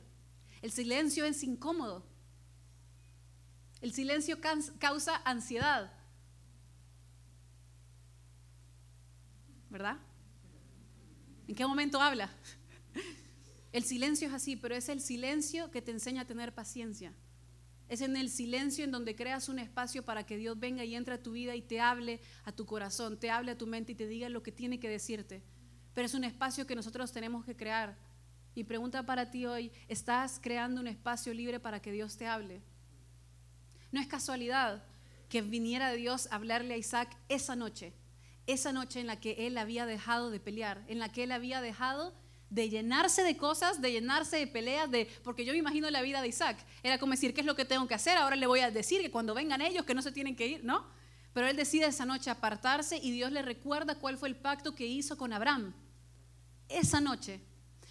el 0.62 0.72
silencio 0.72 1.26
es 1.26 1.44
incómodo, 1.44 2.04
el 3.82 3.94
silencio 3.94 4.40
causa 4.80 5.22
ansiedad. 5.24 5.94
¿Verdad? 9.70 9.98
¿En 11.48 11.56
qué 11.56 11.66
momento 11.66 12.02
habla? 12.02 12.30
El 13.72 13.84
silencio 13.84 14.28
es 14.28 14.34
así, 14.34 14.56
pero 14.56 14.76
es 14.76 14.90
el 14.90 15.00
silencio 15.00 15.70
que 15.70 15.82
te 15.82 15.92
enseña 15.92 16.24
a 16.24 16.26
tener 16.26 16.54
paciencia. 16.54 17.14
Es 17.88 18.02
en 18.02 18.16
el 18.18 18.30
silencio 18.30 18.84
en 18.84 18.92
donde 18.92 19.16
creas 19.16 19.50
un 19.50 19.60
espacio 19.60 20.04
para 20.04 20.26
que 20.26 20.38
Dios 20.38 20.60
venga 20.60 20.84
y 20.86 20.96
entre 20.96 21.16
a 21.16 21.24
tu 21.24 21.32
vida 21.32 21.56
y 21.56 21.62
te 21.62 21.80
hable 21.80 22.22
a 22.46 22.52
tu 22.52 22.66
corazón, 22.66 23.20
te 23.20 23.30
hable 23.30 23.52
a 23.52 23.58
tu 23.58 23.68
mente 23.68 23.92
y 23.92 23.96
te 23.96 24.08
diga 24.08 24.30
lo 24.30 24.44
que 24.44 24.52
tiene 24.52 24.80
que 24.80 24.90
decirte. 24.90 25.44
Pero 25.94 26.06
es 26.06 26.14
un 26.14 26.24
espacio 26.24 26.66
que 26.66 26.76
nosotros 26.76 27.12
tenemos 27.12 27.46
que 27.46 27.56
crear. 27.56 27.98
Mi 28.56 28.64
pregunta 28.64 29.06
para 29.06 29.32
ti 29.32 29.46
hoy, 29.46 29.72
¿estás 29.88 30.40
creando 30.42 30.82
un 30.82 30.88
espacio 30.88 31.34
libre 31.34 31.60
para 31.60 31.82
que 31.82 31.92
Dios 31.92 32.18
te 32.18 32.28
hable? 32.28 32.62
No 33.92 34.00
es 34.00 34.08
casualidad 34.08 34.84
que 35.30 35.42
viniera 35.42 35.92
Dios 35.94 36.28
a 36.32 36.36
hablarle 36.36 36.74
a 36.76 36.78
Isaac 36.78 37.16
esa 37.28 37.56
noche 37.56 37.94
esa 38.54 38.72
noche 38.74 39.00
en 39.00 39.08
la 39.08 39.20
que 39.20 39.48
él 39.48 39.58
había 39.58 39.86
dejado 39.86 40.32
de 40.32 40.40
pelear, 40.40 40.84
en 40.88 41.00
la 41.00 41.12
que 41.12 41.24
él 41.24 41.32
había 41.32 41.62
dejado 41.62 42.14
de 42.50 42.70
llenarse 42.70 43.24
de 43.24 43.38
cosas, 43.38 43.82
de 43.82 43.92
llenarse 43.92 44.38
de 44.38 44.48
peleas, 44.48 44.90
de, 44.90 45.08
porque 45.24 45.46
yo 45.46 45.54
me 45.54 45.60
imagino 45.60 45.90
la 45.90 46.02
vida 46.02 46.22
de 46.22 46.30
Isaac. 46.30 46.58
Era 46.82 46.98
como 46.98 47.12
decir, 47.12 47.34
¿qué 47.34 47.42
es 47.42 47.46
lo 47.46 47.56
que 47.56 47.66
tengo 47.66 47.88
que 47.88 47.94
hacer? 47.94 48.18
Ahora 48.18 48.36
le 48.36 48.48
voy 48.48 48.62
a 48.62 48.72
decir 48.72 49.02
que 49.02 49.12
cuando 49.12 49.36
vengan 49.36 49.62
ellos, 49.62 49.86
que 49.86 49.94
no 49.94 50.02
se 50.02 50.12
tienen 50.12 50.36
que 50.36 50.48
ir, 50.48 50.64
¿no? 50.64 50.88
Pero 51.34 51.48
él 51.48 51.56
decide 51.56 51.86
esa 51.86 52.06
noche 52.06 52.32
apartarse 52.32 52.98
y 52.98 53.12
Dios 53.12 53.32
le 53.32 53.44
recuerda 53.44 53.96
cuál 53.96 54.18
fue 54.18 54.30
el 54.30 54.36
pacto 54.36 54.74
que 54.74 54.88
hizo 54.88 55.16
con 55.16 55.32
Abraham. 55.32 55.74
Esa 56.68 57.00
noche. 57.00 57.40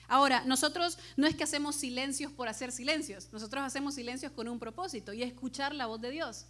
Ahora, 0.09 0.43
nosotros 0.45 0.99
no 1.17 1.27
es 1.27 1.37
que 1.37 1.45
hacemos 1.45 1.77
silencios 1.77 2.33
por 2.33 2.49
hacer 2.49 2.73
silencios, 2.73 3.29
nosotros 3.31 3.63
hacemos 3.63 3.95
silencios 3.95 4.33
con 4.33 4.49
un 4.49 4.59
propósito 4.59 5.13
y 5.13 5.23
escuchar 5.23 5.75
la 5.75 5.87
voz 5.87 6.01
de 6.01 6.11
Dios. 6.11 6.47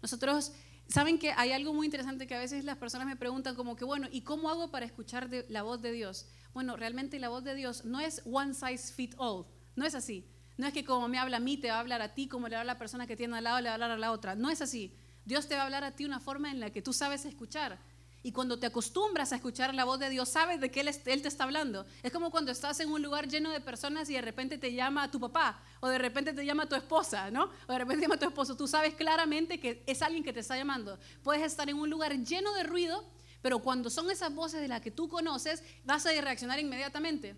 Nosotros 0.00 0.52
Saben 0.88 1.18
que 1.18 1.32
hay 1.32 1.52
algo 1.52 1.74
muy 1.74 1.86
interesante 1.86 2.26
que 2.26 2.34
a 2.34 2.38
veces 2.38 2.64
las 2.64 2.76
personas 2.76 3.06
me 3.06 3.16
preguntan 3.16 3.56
como 3.56 3.74
que, 3.74 3.84
bueno, 3.84 4.08
¿y 4.10 4.20
cómo 4.20 4.50
hago 4.50 4.70
para 4.70 4.86
escuchar 4.86 5.28
la 5.48 5.62
voz 5.62 5.82
de 5.82 5.92
Dios? 5.92 6.26
Bueno, 6.54 6.76
realmente 6.76 7.18
la 7.18 7.28
voz 7.28 7.42
de 7.44 7.54
Dios 7.54 7.84
no 7.84 8.00
es 8.00 8.22
one 8.24 8.54
size 8.54 8.92
fit 8.92 9.14
all, 9.18 9.46
no 9.74 9.84
es 9.84 9.94
así. 9.94 10.28
No 10.56 10.66
es 10.66 10.72
que 10.72 10.84
como 10.84 11.06
me 11.08 11.18
habla 11.18 11.36
a 11.36 11.40
mí, 11.40 11.58
te 11.58 11.68
va 11.68 11.76
a 11.76 11.80
hablar 11.80 12.00
a 12.00 12.14
ti, 12.14 12.28
como 12.28 12.48
le 12.48 12.56
va 12.56 12.62
a 12.62 12.64
la 12.64 12.78
persona 12.78 13.06
que 13.06 13.16
tiene 13.16 13.36
al 13.36 13.44
lado, 13.44 13.60
le 13.60 13.64
va 13.64 13.72
a 13.72 13.74
hablar 13.74 13.90
a 13.90 13.98
la 13.98 14.10
otra. 14.10 14.36
No 14.36 14.48
es 14.48 14.62
así. 14.62 14.96
Dios 15.26 15.48
te 15.48 15.54
va 15.54 15.62
a 15.62 15.64
hablar 15.64 15.84
a 15.84 15.96
ti 15.96 16.04
una 16.04 16.20
forma 16.20 16.50
en 16.50 16.60
la 16.60 16.70
que 16.70 16.80
tú 16.80 16.92
sabes 16.92 17.26
escuchar. 17.26 17.78
Y 18.26 18.32
cuando 18.32 18.58
te 18.58 18.66
acostumbras 18.66 19.30
a 19.30 19.36
escuchar 19.36 19.72
la 19.72 19.84
voz 19.84 20.00
de 20.00 20.10
Dios, 20.10 20.28
sabes 20.28 20.60
de 20.60 20.68
qué 20.68 20.80
él, 20.80 21.22
te 21.22 21.28
está 21.28 21.44
hablando. 21.44 21.86
Es 22.02 22.10
como 22.10 22.32
cuando 22.32 22.50
estás 22.50 22.80
en 22.80 22.90
un 22.90 23.00
lugar 23.00 23.28
lleno 23.28 23.52
de 23.52 23.60
personas 23.60 24.10
y 24.10 24.14
de 24.14 24.20
repente 24.20 24.58
te 24.58 24.72
llama 24.72 25.08
tu 25.12 25.20
papá, 25.20 25.62
o 25.78 25.86
de 25.86 25.96
repente 25.96 26.32
te 26.32 26.44
llama 26.44 26.68
tu 26.68 26.74
esposa, 26.74 27.30
¿no? 27.30 27.52
O 27.68 27.72
de 27.72 27.78
repente 27.78 28.00
te 28.00 28.02
llama 28.08 28.18
tu 28.18 28.26
esposo. 28.26 28.56
Tú 28.56 28.66
sabes 28.66 28.94
claramente 28.94 29.60
que 29.60 29.84
es 29.86 30.02
alguien 30.02 30.24
que 30.24 30.32
te 30.32 30.40
está 30.40 30.56
llamando. 30.56 30.98
Puedes 31.22 31.44
estar 31.44 31.70
en 31.70 31.76
un 31.76 31.88
lugar 31.88 32.16
lleno 32.16 32.52
de 32.54 32.64
ruido, 32.64 33.04
pero 33.42 33.60
cuando 33.60 33.90
son 33.90 34.10
esas 34.10 34.34
voces 34.34 34.60
de 34.60 34.66
las 34.66 34.80
que 34.80 34.90
tú 34.90 35.08
conoces, 35.08 35.62
vas 35.84 36.04
a 36.04 36.20
reaccionar 36.20 36.58
inmediatamente. 36.58 37.36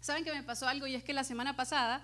¿Saben 0.00 0.24
que 0.24 0.32
me 0.32 0.42
pasó 0.42 0.66
algo? 0.66 0.88
Y 0.88 0.96
es 0.96 1.04
que 1.04 1.12
la 1.12 1.22
semana 1.22 1.54
pasada 1.54 2.02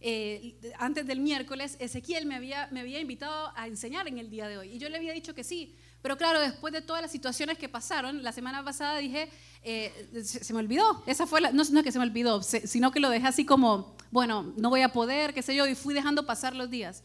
eh, 0.00 0.56
antes 0.78 1.06
del 1.06 1.20
miércoles, 1.20 1.76
Ezequiel 1.80 2.26
me 2.26 2.34
había, 2.34 2.68
me 2.70 2.80
había 2.80 3.00
invitado 3.00 3.52
a 3.56 3.66
enseñar 3.66 4.06
en 4.08 4.18
el 4.18 4.30
día 4.30 4.46
de 4.46 4.58
hoy. 4.58 4.72
Y 4.72 4.78
yo 4.78 4.88
le 4.88 4.98
había 4.98 5.12
dicho 5.12 5.34
que 5.34 5.42
sí, 5.42 5.74
pero 6.06 6.16
claro, 6.16 6.38
después 6.38 6.72
de 6.72 6.82
todas 6.82 7.02
las 7.02 7.10
situaciones 7.10 7.58
que 7.58 7.68
pasaron, 7.68 8.22
la 8.22 8.30
semana 8.30 8.64
pasada 8.64 8.98
dije, 8.98 9.28
eh, 9.64 10.22
se, 10.22 10.52
me 10.52 10.60
olvidó. 10.60 11.02
Esa 11.04 11.26
fue 11.26 11.40
la, 11.40 11.50
no, 11.50 11.64
no 11.64 11.80
es 11.80 11.84
que 11.84 11.90
se 11.90 11.98
me 11.98 12.04
olvidó, 12.04 12.44
sino 12.44 12.92
que 12.92 13.00
lo 13.00 13.10
dejé 13.10 13.26
así 13.26 13.44
como, 13.44 13.96
bueno, 14.12 14.52
no 14.56 14.70
voy 14.70 14.82
a 14.82 14.92
poder, 14.92 15.34
qué 15.34 15.42
sé 15.42 15.56
yo, 15.56 15.66
y 15.66 15.74
fui 15.74 15.94
dejando 15.94 16.24
pasar 16.24 16.54
los 16.54 16.70
días. 16.70 17.02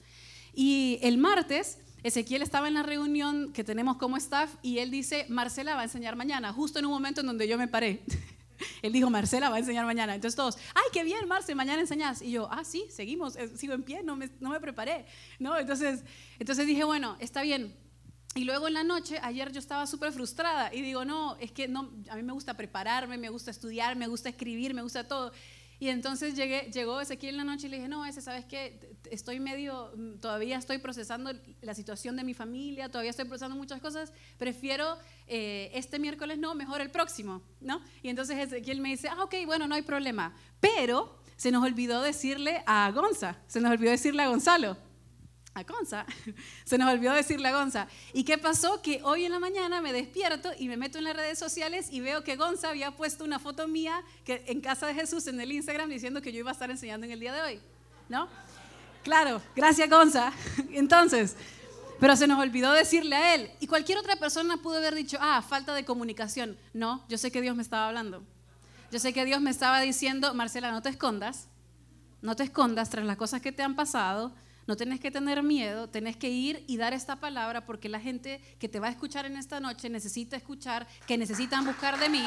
Y 0.54 1.00
el 1.02 1.18
martes, 1.18 1.80
Ezequiel 2.04 2.44
estaba 2.44 2.68
en 2.68 2.76
la 2.76 2.84
reunión 2.84 3.52
que 3.54 3.64
tenemos 3.64 3.98
como 3.98 4.18
staff 4.18 4.54
y 4.62 4.78
él 4.78 4.92
dice, 4.92 5.26
Marcela 5.30 5.74
va 5.74 5.82
a 5.82 5.86
enseñar 5.86 6.16
mañana, 6.16 6.54
justo 6.54 6.78
en 6.78 6.86
un 6.86 6.92
momento 6.92 7.22
en 7.22 7.26
donde 7.26 7.48
yo 7.48 7.58
me 7.58 7.68
paré. 7.68 8.04
Él 8.84 8.94
dijo, 8.94 9.10
Marcela 9.10 9.50
va 9.50 9.56
a 9.56 9.60
enseñar 9.60 9.88
mañana. 9.88 10.14
Entonces 10.14 10.36
todos, 10.36 10.60
ay, 10.76 10.84
qué 10.94 11.04
bien, 11.04 11.28
Marce, 11.28 11.56
mañana 11.56 11.82
enseñas. 11.82 12.22
Y 12.22 12.30
yo, 12.30 12.48
ah, 12.52 12.64
sí, 12.64 12.86
seguimos, 12.92 13.36
eh, 13.36 13.50
sigo 13.58 13.74
en 13.74 13.82
pie, 13.82 14.04
no 14.04 14.16
me, 14.16 14.30
no 14.40 14.52
me 14.52 14.60
preparé. 14.60 15.08
¿No? 15.40 15.58
Entonces, 15.58 16.04
entonces 16.38 16.68
dije, 16.68 16.84
bueno, 16.84 17.18
está 17.20 17.42
bien. 17.42 17.74
Y 18.34 18.46
luego 18.46 18.68
en 18.68 18.76
la 18.76 18.84
noche, 18.84 19.20
ayer 19.22 19.52
yo 19.52 19.60
estaba 19.60 19.86
súper 19.86 20.14
frustrada 20.14 20.74
y 20.74 20.82
digo, 20.82 21.04
no, 21.04 21.36
es 21.38 21.52
que 21.52 21.68
no, 21.68 21.92
a 22.10 22.16
mí 22.16 22.24
me 22.24 22.32
gusta 22.32 22.56
prepararme, 22.56 23.18
me 23.18 23.30
gusta 23.30 23.52
estudiar, 23.52 23.98
me 23.98 24.08
gusta 24.08 24.30
escribir, 24.30 24.74
me 24.74 24.82
gusta 24.82 25.06
todo. 25.06 25.34
Y 25.82 25.90
entonces 25.90 26.36
llegué, 26.36 26.70
llegó 26.72 27.02
Ezequiel 27.02 27.34
en 27.34 27.38
la 27.38 27.44
noche 27.44 27.68
y 27.68 27.72
le 27.72 27.78
dije, 27.78 27.90
no, 27.90 28.06
ese, 28.06 28.22
¿sabes 28.22 28.46
qué? 28.46 28.96
Estoy 29.10 29.40
medio, 29.40 29.92
mm, 29.98 30.20
todavía 30.20 30.58
estoy 30.58 30.78
procesando 30.78 31.32
la 31.62 31.74
situación 31.74 32.16
de 32.16 32.24
mi 32.24 32.34
familia, 32.34 32.88
todavía 32.88 33.10
estoy 33.10 33.26
procesando 33.26 33.56
muchas 33.58 33.82
cosas, 33.82 34.14
prefiero 34.38 34.98
eh, 35.26 35.72
este 35.74 35.98
miércoles 35.98 36.38
no, 36.38 36.54
mejor 36.54 36.82
el 36.82 36.92
próximo, 36.92 37.42
¿no? 37.60 37.82
Y 38.04 38.10
entonces 38.10 38.38
Ezequiel 38.38 38.80
me 38.80 38.90
dice, 38.90 39.10
ah, 39.10 39.24
ok, 39.24 39.34
bueno, 39.46 39.68
no 39.68 39.74
hay 39.74 39.82
problema. 39.82 40.36
Pero 40.60 41.20
se 41.36 41.52
nos 41.52 41.64
olvidó 41.64 42.02
decirle 42.02 42.64
a 42.68 42.92
Gonza, 42.92 43.40
se 43.48 43.60
nos 43.60 43.72
olvidó 43.72 43.90
decirle 43.90 44.22
a 44.22 44.28
Gonzalo, 44.28 44.78
a 45.54 45.64
Gonza. 45.64 46.06
Se 46.64 46.78
nos 46.78 46.92
olvidó 46.92 47.14
decirle 47.14 47.50
a 47.50 47.58
Gonza. 47.58 47.88
¿Y 48.14 48.24
qué 48.24 48.38
pasó? 48.38 48.82
Que 48.82 49.02
hoy 49.04 49.26
en 49.26 49.32
la 49.32 49.40
mañana 49.40 49.82
me 49.82 49.92
despierto 49.94 50.52
y 50.58 50.68
me 50.68 50.78
meto 50.78 50.98
en 50.98 51.04
las 51.06 51.16
redes 51.16 51.38
sociales 51.38 51.88
y 51.92 52.00
veo 52.00 52.24
que 52.24 52.36
Gonza 52.36 52.70
había 52.70 52.92
puesto 52.92 53.24
una 53.24 53.40
foto 53.40 53.68
mía 53.68 54.02
que, 54.24 54.44
en 54.48 54.62
casa 54.62 54.88
de 54.88 54.94
Jesús 54.94 55.28
en 55.28 55.40
el 55.42 55.52
Instagram 55.52 55.90
diciendo 55.90 56.22
que 56.22 56.32
yo 56.32 56.40
iba 56.40 56.52
a 56.52 56.54
estar 56.54 56.72
enseñando 56.72 57.06
en 57.06 57.12
el 57.12 57.20
día 57.20 57.34
de 57.34 57.42
hoy. 57.42 57.60
¿No? 58.08 58.28
Claro, 59.04 59.42
gracias 59.56 59.90
Gonza. 59.90 60.32
Entonces, 60.72 61.36
pero 62.00 62.16
se 62.16 62.28
nos 62.28 62.40
olvidó 62.40 62.72
decirle 62.72 63.16
a 63.16 63.36
él. 63.36 63.52
Y 63.60 63.68
cualquier 63.68 63.98
otra 63.98 64.16
persona 64.16 64.58
pudo 64.58 64.78
haber 64.78 64.96
dicho, 64.96 65.18
ah, 65.20 65.42
falta 65.42 65.74
de 65.74 65.86
comunicación. 65.86 66.58
No, 66.74 67.04
yo 67.10 67.18
sé 67.18 67.32
que 67.32 67.42
Dios 67.42 67.56
me 67.56 67.62
estaba 67.62 67.88
hablando. 67.88 68.24
Yo 68.92 69.00
sé 69.00 69.14
que 69.14 69.24
Dios 69.24 69.42
me 69.42 69.52
estaba 69.52 69.80
diciendo, 69.80 70.34
Marcela, 70.34 70.72
no 70.72 70.82
te 70.82 70.90
escondas. 70.90 71.48
No 72.22 72.36
te 72.36 72.44
escondas 72.44 72.90
tras 72.90 73.06
las 73.06 73.18
cosas 73.18 73.42
que 73.42 73.52
te 73.52 73.64
han 73.64 73.76
pasado 73.76 74.32
no 74.72 74.78
tenés 74.78 75.02
que 75.02 75.12
tener 75.12 75.44
miedo, 75.44 75.90
tenés 75.90 76.16
que 76.16 76.30
ir 76.30 76.64
y 76.66 76.78
dar 76.78 76.94
esta 76.94 77.18
palabra 77.18 77.66
porque 77.66 77.90
la 77.90 78.00
gente 78.00 78.40
que 78.58 78.70
te 78.70 78.80
va 78.80 78.88
a 78.88 78.92
escuchar 78.92 79.26
en 79.26 79.36
esta 79.36 79.60
noche 79.60 79.90
necesita 79.90 80.38
escuchar, 80.38 80.88
que 81.06 81.18
necesitan 81.18 81.66
buscar 81.66 82.00
de 82.00 82.08
mí. 82.08 82.24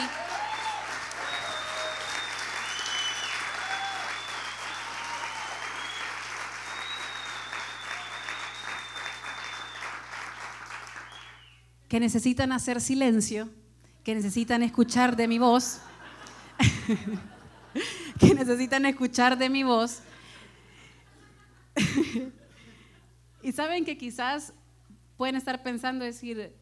que 11.88 11.98
necesitan 11.98 12.52
hacer 12.52 12.82
silencio, 12.82 13.48
que 14.02 14.14
necesitan 14.14 14.62
escuchar 14.62 15.16
de 15.16 15.28
mi 15.28 15.38
voz, 15.38 15.80
que 18.20 18.34
necesitan 18.34 18.84
escuchar 18.84 19.38
de 19.38 19.48
mi 19.48 19.62
voz 19.62 20.02
y 23.44 23.52
saben 23.52 23.84
que 23.84 23.98
quizás 23.98 24.54
pueden 25.16 25.36
estar 25.36 25.62
pensando 25.62 26.04
decir, 26.04 26.56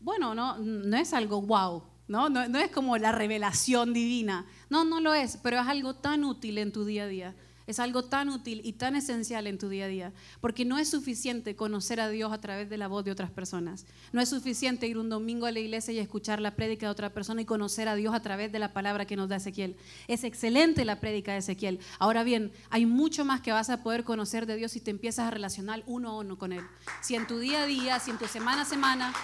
bueno, 0.00 0.34
no, 0.34 0.58
no 0.58 0.96
es 0.96 1.12
algo 1.12 1.42
wow, 1.42 1.84
¿no? 2.08 2.28
¿no? 2.30 2.48
No 2.48 2.58
es 2.58 2.70
como 2.70 2.96
la 2.96 3.12
revelación 3.12 3.92
divina. 3.92 4.46
No, 4.70 4.84
no 4.84 5.00
lo 5.00 5.14
es, 5.14 5.36
pero 5.36 5.60
es 5.60 5.66
algo 5.66 5.94
tan 5.94 6.24
útil 6.24 6.58
en 6.58 6.72
tu 6.72 6.84
día 6.84 7.04
a 7.04 7.06
día. 7.06 7.34
Es 7.72 7.80
algo 7.80 8.04
tan 8.04 8.28
útil 8.28 8.60
y 8.64 8.74
tan 8.74 8.96
esencial 8.96 9.46
en 9.46 9.56
tu 9.56 9.70
día 9.70 9.86
a 9.86 9.88
día, 9.88 10.12
porque 10.42 10.66
no 10.66 10.76
es 10.76 10.90
suficiente 10.90 11.56
conocer 11.56 12.00
a 12.00 12.10
Dios 12.10 12.30
a 12.30 12.38
través 12.38 12.68
de 12.68 12.76
la 12.76 12.86
voz 12.86 13.02
de 13.02 13.10
otras 13.10 13.30
personas. 13.30 13.86
No 14.12 14.20
es 14.20 14.28
suficiente 14.28 14.86
ir 14.86 14.98
un 14.98 15.08
domingo 15.08 15.46
a 15.46 15.52
la 15.52 15.58
iglesia 15.58 15.94
y 15.94 15.98
escuchar 15.98 16.38
la 16.38 16.54
prédica 16.54 16.84
de 16.84 16.92
otra 16.92 17.14
persona 17.14 17.40
y 17.40 17.46
conocer 17.46 17.88
a 17.88 17.94
Dios 17.94 18.14
a 18.14 18.20
través 18.20 18.52
de 18.52 18.58
la 18.58 18.74
palabra 18.74 19.06
que 19.06 19.16
nos 19.16 19.30
da 19.30 19.36
Ezequiel. 19.36 19.74
Es 20.06 20.22
excelente 20.22 20.84
la 20.84 21.00
prédica 21.00 21.32
de 21.32 21.38
Ezequiel. 21.38 21.80
Ahora 21.98 22.24
bien, 22.24 22.52
hay 22.68 22.84
mucho 22.84 23.24
más 23.24 23.40
que 23.40 23.52
vas 23.52 23.70
a 23.70 23.82
poder 23.82 24.04
conocer 24.04 24.44
de 24.44 24.56
Dios 24.56 24.72
si 24.72 24.80
te 24.80 24.90
empiezas 24.90 25.28
a 25.28 25.30
relacionar 25.30 25.82
uno 25.86 26.10
a 26.10 26.18
uno 26.18 26.36
con 26.36 26.52
Él. 26.52 26.66
Si 27.00 27.14
en 27.14 27.26
tu 27.26 27.38
día 27.38 27.62
a 27.62 27.66
día, 27.66 27.98
si 28.00 28.10
en 28.10 28.18
tu 28.18 28.26
semana 28.26 28.60
a 28.60 28.66
semana 28.66 29.14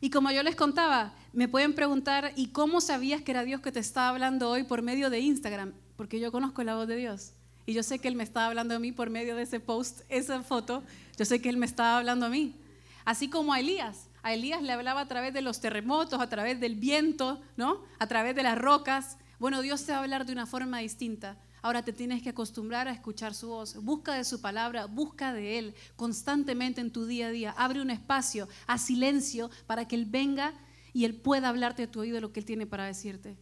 Y 0.00 0.08
como 0.08 0.30
yo 0.30 0.42
les 0.42 0.56
contaba, 0.56 1.12
me 1.32 1.48
pueden 1.48 1.74
preguntar, 1.74 2.32
¿y 2.36 2.48
cómo 2.48 2.80
sabías 2.80 3.22
que 3.22 3.30
era 3.30 3.44
Dios 3.44 3.60
que 3.60 3.72
te 3.72 3.80
estaba 3.80 4.08
hablando 4.08 4.50
hoy 4.50 4.64
por 4.64 4.82
medio 4.82 5.10
de 5.10 5.20
Instagram? 5.20 5.72
Porque 5.96 6.18
yo 6.18 6.32
conozco 6.32 6.64
la 6.64 6.74
voz 6.74 6.88
de 6.88 6.96
Dios. 6.96 7.32
Y 7.66 7.72
yo 7.72 7.82
sé 7.82 7.98
que 7.98 8.08
Él 8.08 8.16
me 8.16 8.24
estaba 8.24 8.46
hablando 8.46 8.74
a 8.74 8.78
mí 8.78 8.90
por 8.90 9.10
medio 9.10 9.36
de 9.36 9.42
ese 9.42 9.60
post, 9.60 10.00
esa 10.08 10.42
foto. 10.42 10.82
Yo 11.16 11.24
sé 11.24 11.40
que 11.40 11.48
Él 11.48 11.56
me 11.56 11.66
estaba 11.66 11.98
hablando 11.98 12.26
a 12.26 12.28
mí. 12.28 12.56
Así 13.04 13.28
como 13.28 13.52
a 13.52 13.60
Elías. 13.60 14.08
A 14.22 14.34
Elías 14.34 14.62
le 14.62 14.72
hablaba 14.72 15.02
a 15.02 15.08
través 15.08 15.32
de 15.32 15.40
los 15.40 15.60
terremotos, 15.60 16.20
a 16.20 16.28
través 16.28 16.58
del 16.58 16.74
viento, 16.74 17.40
¿no? 17.56 17.82
A 17.98 18.06
través 18.06 18.34
de 18.34 18.42
las 18.42 18.58
rocas. 18.58 19.16
Bueno, 19.38 19.62
Dios 19.62 19.84
te 19.84 19.92
va 19.92 19.98
a 19.98 20.02
hablar 20.02 20.26
de 20.26 20.32
una 20.32 20.46
forma 20.46 20.78
distinta. 20.78 21.36
Ahora 21.62 21.84
te 21.84 21.92
tienes 21.92 22.22
que 22.22 22.30
acostumbrar 22.30 22.88
a 22.88 22.92
escuchar 22.92 23.34
su 23.34 23.48
voz. 23.48 23.76
Busca 23.76 24.14
de 24.14 24.24
su 24.24 24.40
palabra, 24.40 24.86
busca 24.86 25.32
de 25.32 25.58
Él 25.58 25.74
constantemente 25.96 26.80
en 26.80 26.90
tu 26.90 27.06
día 27.06 27.28
a 27.28 27.30
día. 27.30 27.54
Abre 27.56 27.82
un 27.82 27.90
espacio, 27.90 28.48
a 28.66 28.78
silencio, 28.78 29.50
para 29.66 29.86
que 29.86 29.94
Él 29.94 30.06
venga 30.06 30.54
y 30.92 31.04
Él 31.04 31.14
pueda 31.14 31.48
hablarte 31.48 31.84
a 31.84 31.90
tu 31.90 32.00
oído 32.00 32.20
lo 32.20 32.32
que 32.32 32.40
Él 32.40 32.46
tiene 32.46 32.66
para 32.66 32.86
decirte. 32.86 33.36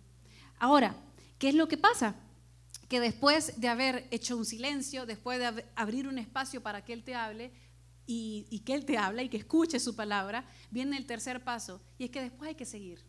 Ahora, 0.58 0.96
¿qué 1.38 1.48
es 1.48 1.54
lo 1.54 1.68
que 1.68 1.76
pasa? 1.76 2.16
Que 2.88 3.00
después 3.00 3.60
de 3.60 3.68
haber 3.68 4.08
hecho 4.10 4.36
un 4.36 4.44
silencio, 4.44 5.06
después 5.06 5.38
de 5.38 5.64
abrir 5.76 6.08
un 6.08 6.18
espacio 6.18 6.62
para 6.62 6.84
que 6.84 6.92
Él 6.92 7.04
te 7.04 7.14
hable, 7.14 7.52
y, 8.06 8.46
y, 8.48 8.60
que 8.60 8.74
Él 8.74 8.86
te 8.86 8.96
hable 8.96 9.24
y 9.24 9.28
que 9.28 9.36
escuche 9.36 9.78
su 9.78 9.94
palabra, 9.94 10.46
viene 10.70 10.96
el 10.96 11.04
tercer 11.04 11.44
paso, 11.44 11.82
y 11.98 12.04
es 12.04 12.10
que 12.10 12.22
después 12.22 12.48
hay 12.48 12.54
que 12.54 12.64
seguir, 12.64 13.04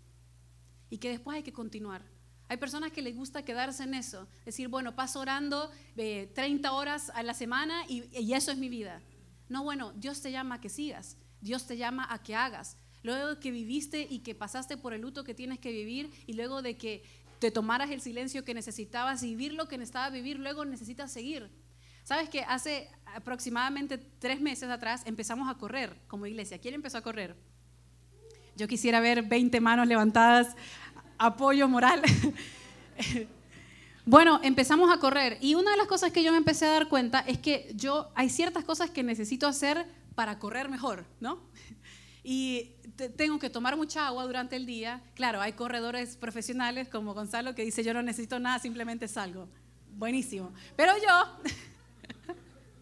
y 0.90 0.98
que 0.98 1.10
después 1.10 1.38
hay 1.38 1.44
que 1.44 1.54
continuar. 1.54 2.04
Hay 2.50 2.58
personas 2.58 2.92
que 2.92 3.04
les 3.04 3.16
gusta 3.16 3.46
quedarse 3.46 3.84
en 3.84 3.94
eso, 3.94 4.28
decir, 4.44 4.70
bueno, 4.70 4.96
paso 4.96 5.20
orando 5.20 5.70
30 5.96 6.68
eh, 6.68 6.72
horas 6.72 7.12
a 7.14 7.22
la 7.22 7.36
semana 7.36 7.84
y, 7.88 8.34
eso 8.34 8.52
es 8.52 8.58
mi 8.58 8.70
vida. 8.70 9.04
No, 9.50 9.64
bueno, 9.64 9.94
Dios 9.94 10.20
te 10.22 10.32
llama 10.32 10.56
a 10.56 10.62
que 10.62 10.68
sigas, 10.68 11.16
Dios 11.42 11.68
te 11.68 11.78
llama 11.78 12.08
a 12.10 12.24
que 12.24 12.34
hagas. 12.34 12.76
Luego 13.04 13.40
que 13.40 13.52
viviste 13.52 14.08
y 14.10 14.20
que 14.20 14.36
pasaste 14.36 14.78
por 14.78 14.94
el 14.94 15.02
luto 15.02 15.24
que 15.24 15.34
tienes 15.34 15.60
que 15.60 15.72
vivir 15.72 16.12
y 16.28 16.34
luego 16.34 16.62
de 16.62 16.78
que 16.78 17.04
te 17.40 17.52
tomaras 17.52 17.90
el 17.92 18.02
silencio 18.02 18.44
que 18.44 18.54
necesitabas 18.54 19.24
y 19.24 19.30
vivir 19.30 19.54
lo 19.54 19.68
que 19.68 19.78
necesitabas 19.78 20.12
vivir, 20.12 20.40
luego 20.40 20.66
necesitas 20.66 21.12
seguir. 21.12 21.50
Sabes 22.04 22.28
que 22.28 22.42
hace 22.42 22.90
aproximadamente 23.06 23.98
tres 23.98 24.42
meses 24.42 24.70
atrás 24.70 25.04
empezamos 25.06 25.50
a 25.50 25.58
correr 25.58 25.96
como 26.08 26.26
iglesia. 26.26 26.60
¿Quién 26.60 26.74
empezó 26.74 26.98
a 26.98 27.02
correr? 27.02 27.36
Yo 28.56 28.68
quisiera 28.68 29.00
ver 29.00 29.24
20 29.24 29.62
manos 29.62 29.88
levantadas 29.88 30.56
apoyo 31.18 31.68
moral. 31.70 32.02
bueno, 34.06 34.40
empezamos 34.44 34.92
a 34.92 35.00
correr 35.00 35.38
y 35.40 35.56
una 35.56 35.72
de 35.72 35.78
las 35.78 35.88
cosas 35.88 36.12
que 36.12 36.24
yo 36.24 36.32
me 36.32 36.38
empecé 36.38 36.66
a 36.66 36.72
dar 36.72 36.90
cuenta 36.90 37.20
es 37.20 37.38
que 37.38 37.72
yo 37.76 38.12
hay 38.16 38.30
ciertas 38.30 38.66
cosas 38.66 38.90
que 38.90 39.04
necesito 39.04 39.48
hacer 39.48 39.86
para 40.16 40.40
correr 40.40 40.68
mejor, 40.68 41.06
¿no? 41.22 41.40
Y 42.24 42.72
tengo 43.16 43.40
que 43.40 43.50
tomar 43.50 43.78
mucha 43.78 44.08
agua 44.08 44.26
durante 44.26 44.56
el 44.56 44.66
día. 44.66 45.02
Claro, 45.16 45.42
hay 45.42 45.54
corredores 45.54 46.18
profesionales 46.18 46.90
como 46.90 47.14
Gonzalo 47.14 47.56
que 47.56 47.64
dice 47.64 47.84
yo 47.84 47.94
no 47.94 48.02
necesito 48.02 48.40
nada, 48.40 48.60
simplemente 48.60 49.08
salgo. 49.08 49.48
Buenísimo. 49.92 50.52
Pero 50.76 50.94
yo 50.98 51.40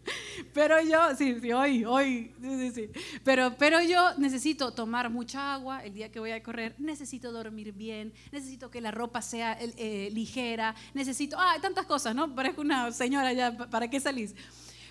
pero 0.54 0.82
yo, 0.82 1.16
sí, 1.16 1.40
sí, 1.40 1.52
hoy, 1.52 1.86
hoy, 1.86 2.34
sí, 2.42 2.60
sí, 2.60 2.72
sí. 2.72 3.02
Pero, 3.24 3.56
pero 3.58 3.82
yo 3.82 4.14
necesito 4.18 4.72
tomar 4.72 5.10
mucha 5.10 5.54
agua 5.54 5.84
el 5.84 5.94
día 5.94 6.12
que 6.12 6.20
voy 6.20 6.32
a 6.32 6.42
correr, 6.42 6.76
necesito 6.78 7.32
dormir 7.32 7.74
bien, 7.74 8.14
necesito 8.32 8.70
que 8.70 8.82
la 8.82 8.92
ropa 8.92 9.22
sea 9.22 9.58
eh, 9.60 10.10
ligera, 10.12 10.76
necesito, 10.94 11.38
ah, 11.40 11.56
tantas 11.62 11.86
cosas, 11.86 12.16
¿no? 12.16 12.34
Parezco 12.34 12.62
una 12.62 12.92
señora 12.92 13.34
ya, 13.34 13.56
¿para 13.56 13.90
qué 13.90 14.00
salís? 14.00 14.36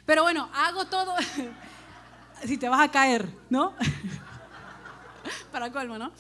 Pero 0.04 0.22
bueno, 0.22 0.48
hago 0.54 0.86
todo, 0.86 1.14
si 2.44 2.56
te 2.56 2.68
vas 2.68 2.80
a 2.80 2.90
caer, 2.90 3.28
¿no? 3.50 3.74
Para 5.52 5.70
colmo, 5.72 5.98
¿no? 5.98 6.12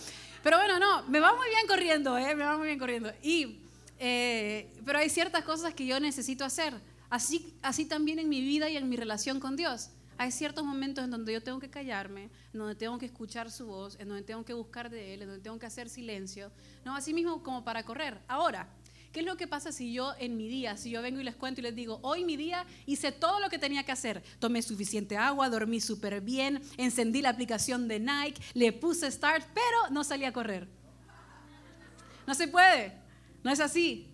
Pero 0.42 0.58
bueno, 0.58 0.78
no, 0.78 1.02
me 1.04 1.20
va 1.20 1.34
muy 1.34 1.48
bien 1.48 1.66
corriendo, 1.66 2.16
¿eh? 2.16 2.34
Me 2.34 2.44
va 2.44 2.56
muy 2.56 2.66
bien 2.66 2.78
corriendo. 2.78 3.12
Y, 3.22 3.60
eh, 3.98 4.70
pero 4.84 4.98
hay 4.98 5.10
ciertas 5.10 5.44
cosas 5.44 5.74
que 5.74 5.86
yo 5.86 5.98
necesito 5.98 6.44
hacer 6.44 6.74
Así, 7.10 7.54
así 7.62 7.86
también 7.86 8.18
en 8.18 8.28
mi 8.28 8.40
vida 8.40 8.68
y 8.68 8.76
en 8.76 8.88
mi 8.88 8.96
relación 8.96 9.38
con 9.38 9.56
Dios. 9.56 9.90
Hay 10.18 10.32
ciertos 10.32 10.64
momentos 10.64 11.04
en 11.04 11.10
donde 11.10 11.32
yo 11.32 11.42
tengo 11.42 11.60
que 11.60 11.68
callarme, 11.68 12.30
en 12.52 12.58
donde 12.58 12.74
tengo 12.74 12.98
que 12.98 13.06
escuchar 13.06 13.50
su 13.50 13.66
voz, 13.66 13.96
en 14.00 14.08
donde 14.08 14.22
tengo 14.22 14.44
que 14.44 14.54
buscar 14.54 14.90
de 14.90 15.14
Él, 15.14 15.22
en 15.22 15.28
donde 15.28 15.42
tengo 15.42 15.58
que 15.58 15.66
hacer 15.66 15.88
silencio. 15.88 16.50
No, 16.84 16.96
así 16.96 17.12
mismo 17.12 17.42
como 17.42 17.64
para 17.64 17.84
correr. 17.84 18.18
Ahora, 18.26 18.68
¿qué 19.16 19.20
es 19.20 19.26
lo 19.26 19.38
que 19.38 19.46
pasa 19.46 19.72
si 19.72 19.94
yo 19.94 20.12
en 20.18 20.36
mi 20.36 20.46
día, 20.46 20.76
si 20.76 20.90
yo 20.90 21.00
vengo 21.00 21.22
y 21.22 21.24
les 21.24 21.34
cuento 21.34 21.62
y 21.62 21.64
les 21.64 21.74
digo, 21.74 22.00
hoy 22.02 22.22
mi 22.22 22.36
día 22.36 22.66
hice 22.84 23.12
todo 23.12 23.40
lo 23.40 23.48
que 23.48 23.58
tenía 23.58 23.82
que 23.82 23.90
hacer? 23.90 24.22
Tomé 24.38 24.60
suficiente 24.60 25.16
agua, 25.16 25.48
dormí 25.48 25.80
súper 25.80 26.20
bien, 26.20 26.60
encendí 26.76 27.22
la 27.22 27.30
aplicación 27.30 27.88
de 27.88 27.98
Nike, 27.98 28.42
le 28.52 28.74
puse 28.74 29.10
start, 29.10 29.42
pero 29.54 29.90
no 29.90 30.04
salí 30.04 30.26
a 30.26 30.34
correr. 30.34 30.68
No 32.26 32.34
se 32.34 32.46
puede, 32.46 32.92
no 33.42 33.50
es 33.50 33.60
así. 33.60 34.06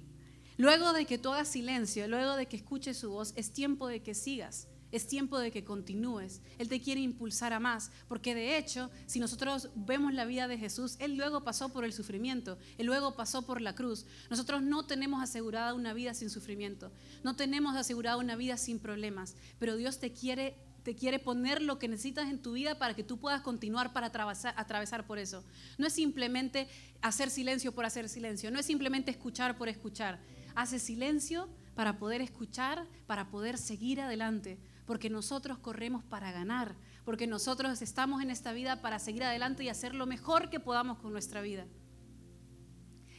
Luego 0.56 0.92
de 0.92 1.04
que 1.04 1.18
tú 1.18 1.32
hagas 1.32 1.48
silencio, 1.48 2.06
luego 2.06 2.36
de 2.36 2.46
que 2.46 2.54
escuches 2.54 2.96
su 2.96 3.10
voz, 3.10 3.32
es 3.34 3.52
tiempo 3.52 3.88
de 3.88 4.04
que 4.04 4.14
sigas. 4.14 4.68
Es 4.92 5.08
tiempo 5.08 5.38
de 5.38 5.50
que 5.50 5.64
continúes. 5.64 6.40
Él 6.58 6.68
te 6.68 6.80
quiere 6.80 7.00
impulsar 7.00 7.52
a 7.52 7.60
más, 7.60 7.90
porque 8.08 8.34
de 8.34 8.56
hecho, 8.56 8.90
si 9.06 9.18
nosotros 9.18 9.70
vemos 9.74 10.14
la 10.14 10.24
vida 10.24 10.46
de 10.46 10.58
Jesús, 10.58 10.96
Él 11.00 11.16
luego 11.16 11.42
pasó 11.42 11.70
por 11.70 11.84
el 11.84 11.92
sufrimiento, 11.92 12.58
Él 12.78 12.86
luego 12.86 13.16
pasó 13.16 13.42
por 13.42 13.60
la 13.60 13.74
cruz. 13.74 14.06
Nosotros 14.30 14.62
no 14.62 14.86
tenemos 14.86 15.22
asegurada 15.22 15.74
una 15.74 15.94
vida 15.94 16.14
sin 16.14 16.30
sufrimiento, 16.30 16.92
no 17.24 17.34
tenemos 17.34 17.74
asegurada 17.74 18.18
una 18.18 18.36
vida 18.36 18.56
sin 18.56 18.78
problemas, 18.78 19.34
pero 19.58 19.76
Dios 19.76 19.98
te 19.98 20.12
quiere 20.12 20.56
te 20.82 20.96
quiere 20.96 21.18
poner 21.18 21.62
lo 21.62 21.78
que 21.78 21.88
necesitas 21.88 22.28
en 22.28 22.42
tu 22.42 22.52
vida 22.52 22.78
para 22.78 22.94
que 22.94 23.04
tú 23.04 23.18
puedas 23.18 23.40
continuar 23.40 23.92
para 23.92 24.08
atravesar, 24.08 24.54
atravesar, 24.56 25.06
por 25.06 25.18
eso. 25.18 25.44
No 25.78 25.86
es 25.86 25.92
simplemente 25.92 26.68
hacer 27.00 27.30
silencio 27.30 27.72
por 27.72 27.84
hacer 27.84 28.08
silencio, 28.08 28.50
no 28.50 28.58
es 28.58 28.66
simplemente 28.66 29.10
escuchar 29.10 29.56
por 29.56 29.68
escuchar. 29.68 30.20
Hace 30.54 30.78
silencio 30.78 31.48
para 31.74 31.98
poder 31.98 32.20
escuchar, 32.20 32.86
para 33.06 33.30
poder 33.30 33.58
seguir 33.58 34.00
adelante, 34.00 34.58
porque 34.92 35.08
nosotros 35.08 35.56
corremos 35.56 36.04
para 36.04 36.32
ganar, 36.32 36.76
porque 37.06 37.26
nosotros 37.26 37.80
estamos 37.80 38.22
en 38.22 38.30
esta 38.30 38.52
vida 38.52 38.82
para 38.82 38.98
seguir 38.98 39.24
adelante 39.24 39.64
y 39.64 39.70
hacer 39.70 39.94
lo 39.94 40.04
mejor 40.04 40.50
que 40.50 40.60
podamos 40.60 40.98
con 40.98 41.12
nuestra 41.12 41.40
vida. 41.40 41.66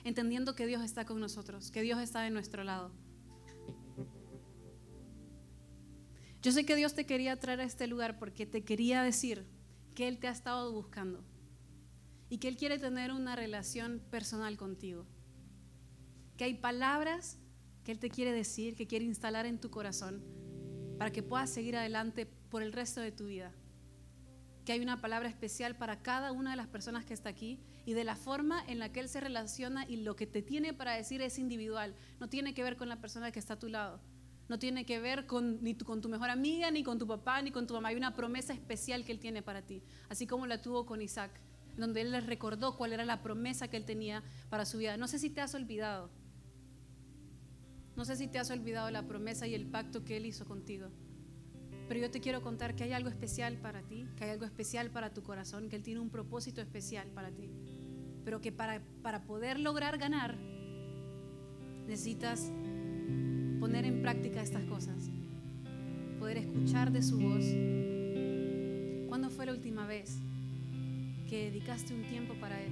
Entendiendo 0.03 0.53
que 0.53 0.67
Dios 0.67 0.83
está 0.83 1.03
con 1.03 1.19
nosotros, 1.19 1.71
que 1.71 1.81
Dios 1.81 1.99
está 1.99 2.21
de 2.21 2.29
nuestro 2.29 2.63
lado. 2.63 2.91
Yo 6.43 6.51
sé 6.51 6.63
que 6.63 6.75
Dios 6.75 6.93
te 6.93 7.07
quería 7.07 7.39
traer 7.39 7.61
a 7.61 7.63
este 7.63 7.87
lugar 7.87 8.19
porque 8.19 8.45
te 8.45 8.63
quería 8.63 9.01
decir 9.01 9.43
que 9.95 10.07
Él 10.07 10.19
te 10.19 10.27
ha 10.27 10.31
estado 10.31 10.71
buscando 10.71 11.25
y 12.29 12.37
que 12.37 12.49
Él 12.49 12.55
quiere 12.55 12.77
tener 12.77 13.11
una 13.11 13.35
relación 13.35 13.99
personal 14.11 14.57
contigo. 14.57 15.07
Que 16.37 16.43
hay 16.43 16.53
palabras 16.53 17.39
que 17.83 17.93
Él 17.93 17.97
te 17.97 18.11
quiere 18.11 18.31
decir, 18.31 18.75
que 18.75 18.85
quiere 18.85 19.05
instalar 19.05 19.47
en 19.47 19.59
tu 19.59 19.71
corazón 19.71 20.42
para 20.97 21.11
que 21.11 21.23
puedas 21.23 21.49
seguir 21.49 21.75
adelante 21.75 22.25
por 22.25 22.61
el 22.61 22.73
resto 22.73 23.01
de 23.01 23.11
tu 23.11 23.27
vida. 23.27 23.51
Que 24.65 24.73
hay 24.73 24.79
una 24.79 25.01
palabra 25.01 25.27
especial 25.27 25.75
para 25.75 26.01
cada 26.01 26.31
una 26.31 26.51
de 26.51 26.57
las 26.57 26.67
personas 26.67 27.05
que 27.05 27.13
está 27.13 27.29
aquí 27.29 27.59
y 27.85 27.93
de 27.93 28.03
la 28.03 28.15
forma 28.15 28.63
en 28.67 28.79
la 28.79 28.91
que 28.91 29.01
Él 29.01 29.09
se 29.09 29.19
relaciona 29.19 29.85
y 29.87 29.97
lo 29.97 30.15
que 30.15 30.27
te 30.27 30.41
tiene 30.41 30.73
para 30.73 30.93
decir 30.93 31.21
es 31.21 31.37
individual, 31.37 31.95
no 32.19 32.29
tiene 32.29 32.53
que 32.53 32.63
ver 32.63 32.77
con 32.77 32.89
la 32.89 33.01
persona 33.01 33.31
que 33.31 33.39
está 33.39 33.55
a 33.55 33.59
tu 33.59 33.67
lado. 33.67 33.99
No 34.49 34.59
tiene 34.59 34.85
que 34.85 34.99
ver 34.99 35.25
con, 35.25 35.63
ni 35.63 35.75
con 35.75 36.01
tu 36.01 36.09
mejor 36.09 36.29
amiga, 36.29 36.69
ni 36.69 36.83
con 36.83 36.99
tu 36.99 37.07
papá, 37.07 37.41
ni 37.41 37.51
con 37.51 37.65
tu 37.65 37.73
mamá. 37.73 37.89
Hay 37.89 37.95
una 37.95 38.13
promesa 38.13 38.53
especial 38.53 39.05
que 39.05 39.11
Él 39.13 39.19
tiene 39.19 39.41
para 39.41 39.61
ti, 39.61 39.81
así 40.09 40.27
como 40.27 40.47
la 40.47 40.61
tuvo 40.61 40.85
con 40.85 41.01
Isaac, 41.01 41.31
donde 41.77 42.01
Él 42.01 42.11
le 42.11 42.21
recordó 42.21 42.75
cuál 42.75 42.93
era 42.93 43.05
la 43.05 43.21
promesa 43.21 43.69
que 43.69 43.77
Él 43.77 43.85
tenía 43.85 44.21
para 44.49 44.65
su 44.65 44.77
vida. 44.77 44.97
No 44.97 45.07
sé 45.07 45.17
si 45.17 45.29
te 45.29 45.41
has 45.41 45.55
olvidado. 45.55 46.09
No 47.95 48.05
sé 48.05 48.15
si 48.15 48.27
te 48.27 48.39
has 48.39 48.49
olvidado 48.49 48.89
la 48.89 49.03
promesa 49.03 49.45
y 49.47 49.53
el 49.53 49.65
pacto 49.65 50.03
que 50.03 50.17
Él 50.17 50.25
hizo 50.25 50.45
contigo. 50.45 50.87
Pero 51.87 51.99
yo 51.99 52.09
te 52.09 52.21
quiero 52.21 52.41
contar 52.41 52.75
que 52.75 52.83
hay 52.83 52.93
algo 52.93 53.09
especial 53.09 53.57
para 53.57 53.81
ti, 53.83 54.07
que 54.15 54.23
hay 54.23 54.31
algo 54.31 54.45
especial 54.45 54.89
para 54.89 55.13
tu 55.13 55.21
corazón, 55.21 55.69
que 55.69 55.75
Él 55.75 55.83
tiene 55.83 55.99
un 55.99 56.09
propósito 56.09 56.61
especial 56.61 57.07
para 57.09 57.29
ti. 57.31 57.49
Pero 58.25 58.41
que 58.41 58.51
para, 58.51 58.81
para 59.01 59.23
poder 59.25 59.59
lograr 59.59 59.97
ganar, 59.97 60.35
necesitas 61.87 62.51
poner 63.59 63.85
en 63.85 64.01
práctica 64.01 64.41
estas 64.41 64.63
cosas, 64.63 65.09
poder 66.19 66.37
escuchar 66.37 66.91
de 66.91 67.03
su 67.03 67.19
voz. 67.19 67.45
¿Cuándo 69.07 69.29
fue 69.29 69.45
la 69.45 69.51
última 69.51 69.85
vez 69.85 70.17
que 71.29 71.45
dedicaste 71.45 71.93
un 71.93 72.03
tiempo 72.03 72.33
para 72.41 72.61
Él? 72.61 72.71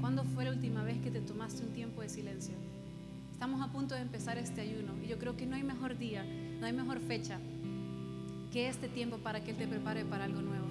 ¿Cuándo 0.00 0.24
fue 0.24 0.44
la 0.44 0.50
última 0.50 0.82
vez 0.82 0.98
que 1.00 1.10
te 1.10 1.20
tomaste 1.20 1.62
un 1.62 1.72
tiempo 1.72 2.02
de 2.02 2.08
silencio? 2.08 2.54
Estamos 3.34 3.60
a 3.60 3.66
punto 3.66 3.96
de 3.96 4.00
empezar 4.00 4.38
este 4.38 4.60
ayuno 4.60 4.94
y 5.02 5.08
yo 5.08 5.18
creo 5.18 5.36
que 5.36 5.44
no 5.44 5.56
hay 5.56 5.64
mejor 5.64 5.98
día, 5.98 6.24
no 6.60 6.66
hay 6.66 6.72
mejor 6.72 7.00
fecha 7.00 7.40
que 8.52 8.68
este 8.68 8.88
tiempo 8.88 9.18
para 9.18 9.42
que 9.42 9.50
Él 9.50 9.56
te 9.56 9.66
prepare 9.66 10.04
para 10.04 10.24
algo 10.24 10.40
nuevo. 10.40 10.64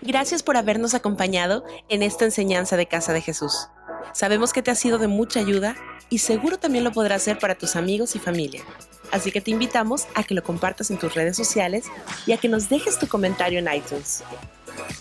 Gracias 0.00 0.44
por 0.44 0.56
habernos 0.56 0.94
acompañado 0.94 1.64
en 1.88 2.04
esta 2.04 2.24
enseñanza 2.24 2.76
de 2.76 2.86
Casa 2.86 3.12
de 3.12 3.20
Jesús. 3.20 3.66
Sabemos 4.12 4.52
que 4.52 4.62
te 4.62 4.70
ha 4.70 4.76
sido 4.76 4.98
de 4.98 5.08
mucha 5.08 5.40
ayuda 5.40 5.74
y 6.08 6.18
seguro 6.18 6.56
también 6.56 6.84
lo 6.84 6.92
podrás 6.92 7.22
hacer 7.22 7.40
para 7.40 7.56
tus 7.58 7.74
amigos 7.74 8.14
y 8.14 8.20
familia. 8.20 8.62
Así 9.10 9.32
que 9.32 9.40
te 9.40 9.50
invitamos 9.50 10.06
a 10.14 10.22
que 10.22 10.34
lo 10.34 10.44
compartas 10.44 10.92
en 10.92 10.98
tus 10.98 11.14
redes 11.14 11.36
sociales 11.36 11.86
y 12.26 12.32
a 12.32 12.36
que 12.36 12.48
nos 12.48 12.68
dejes 12.68 12.96
tu 12.96 13.08
comentario 13.08 13.58
en 13.58 13.68
iTunes. 13.74 14.22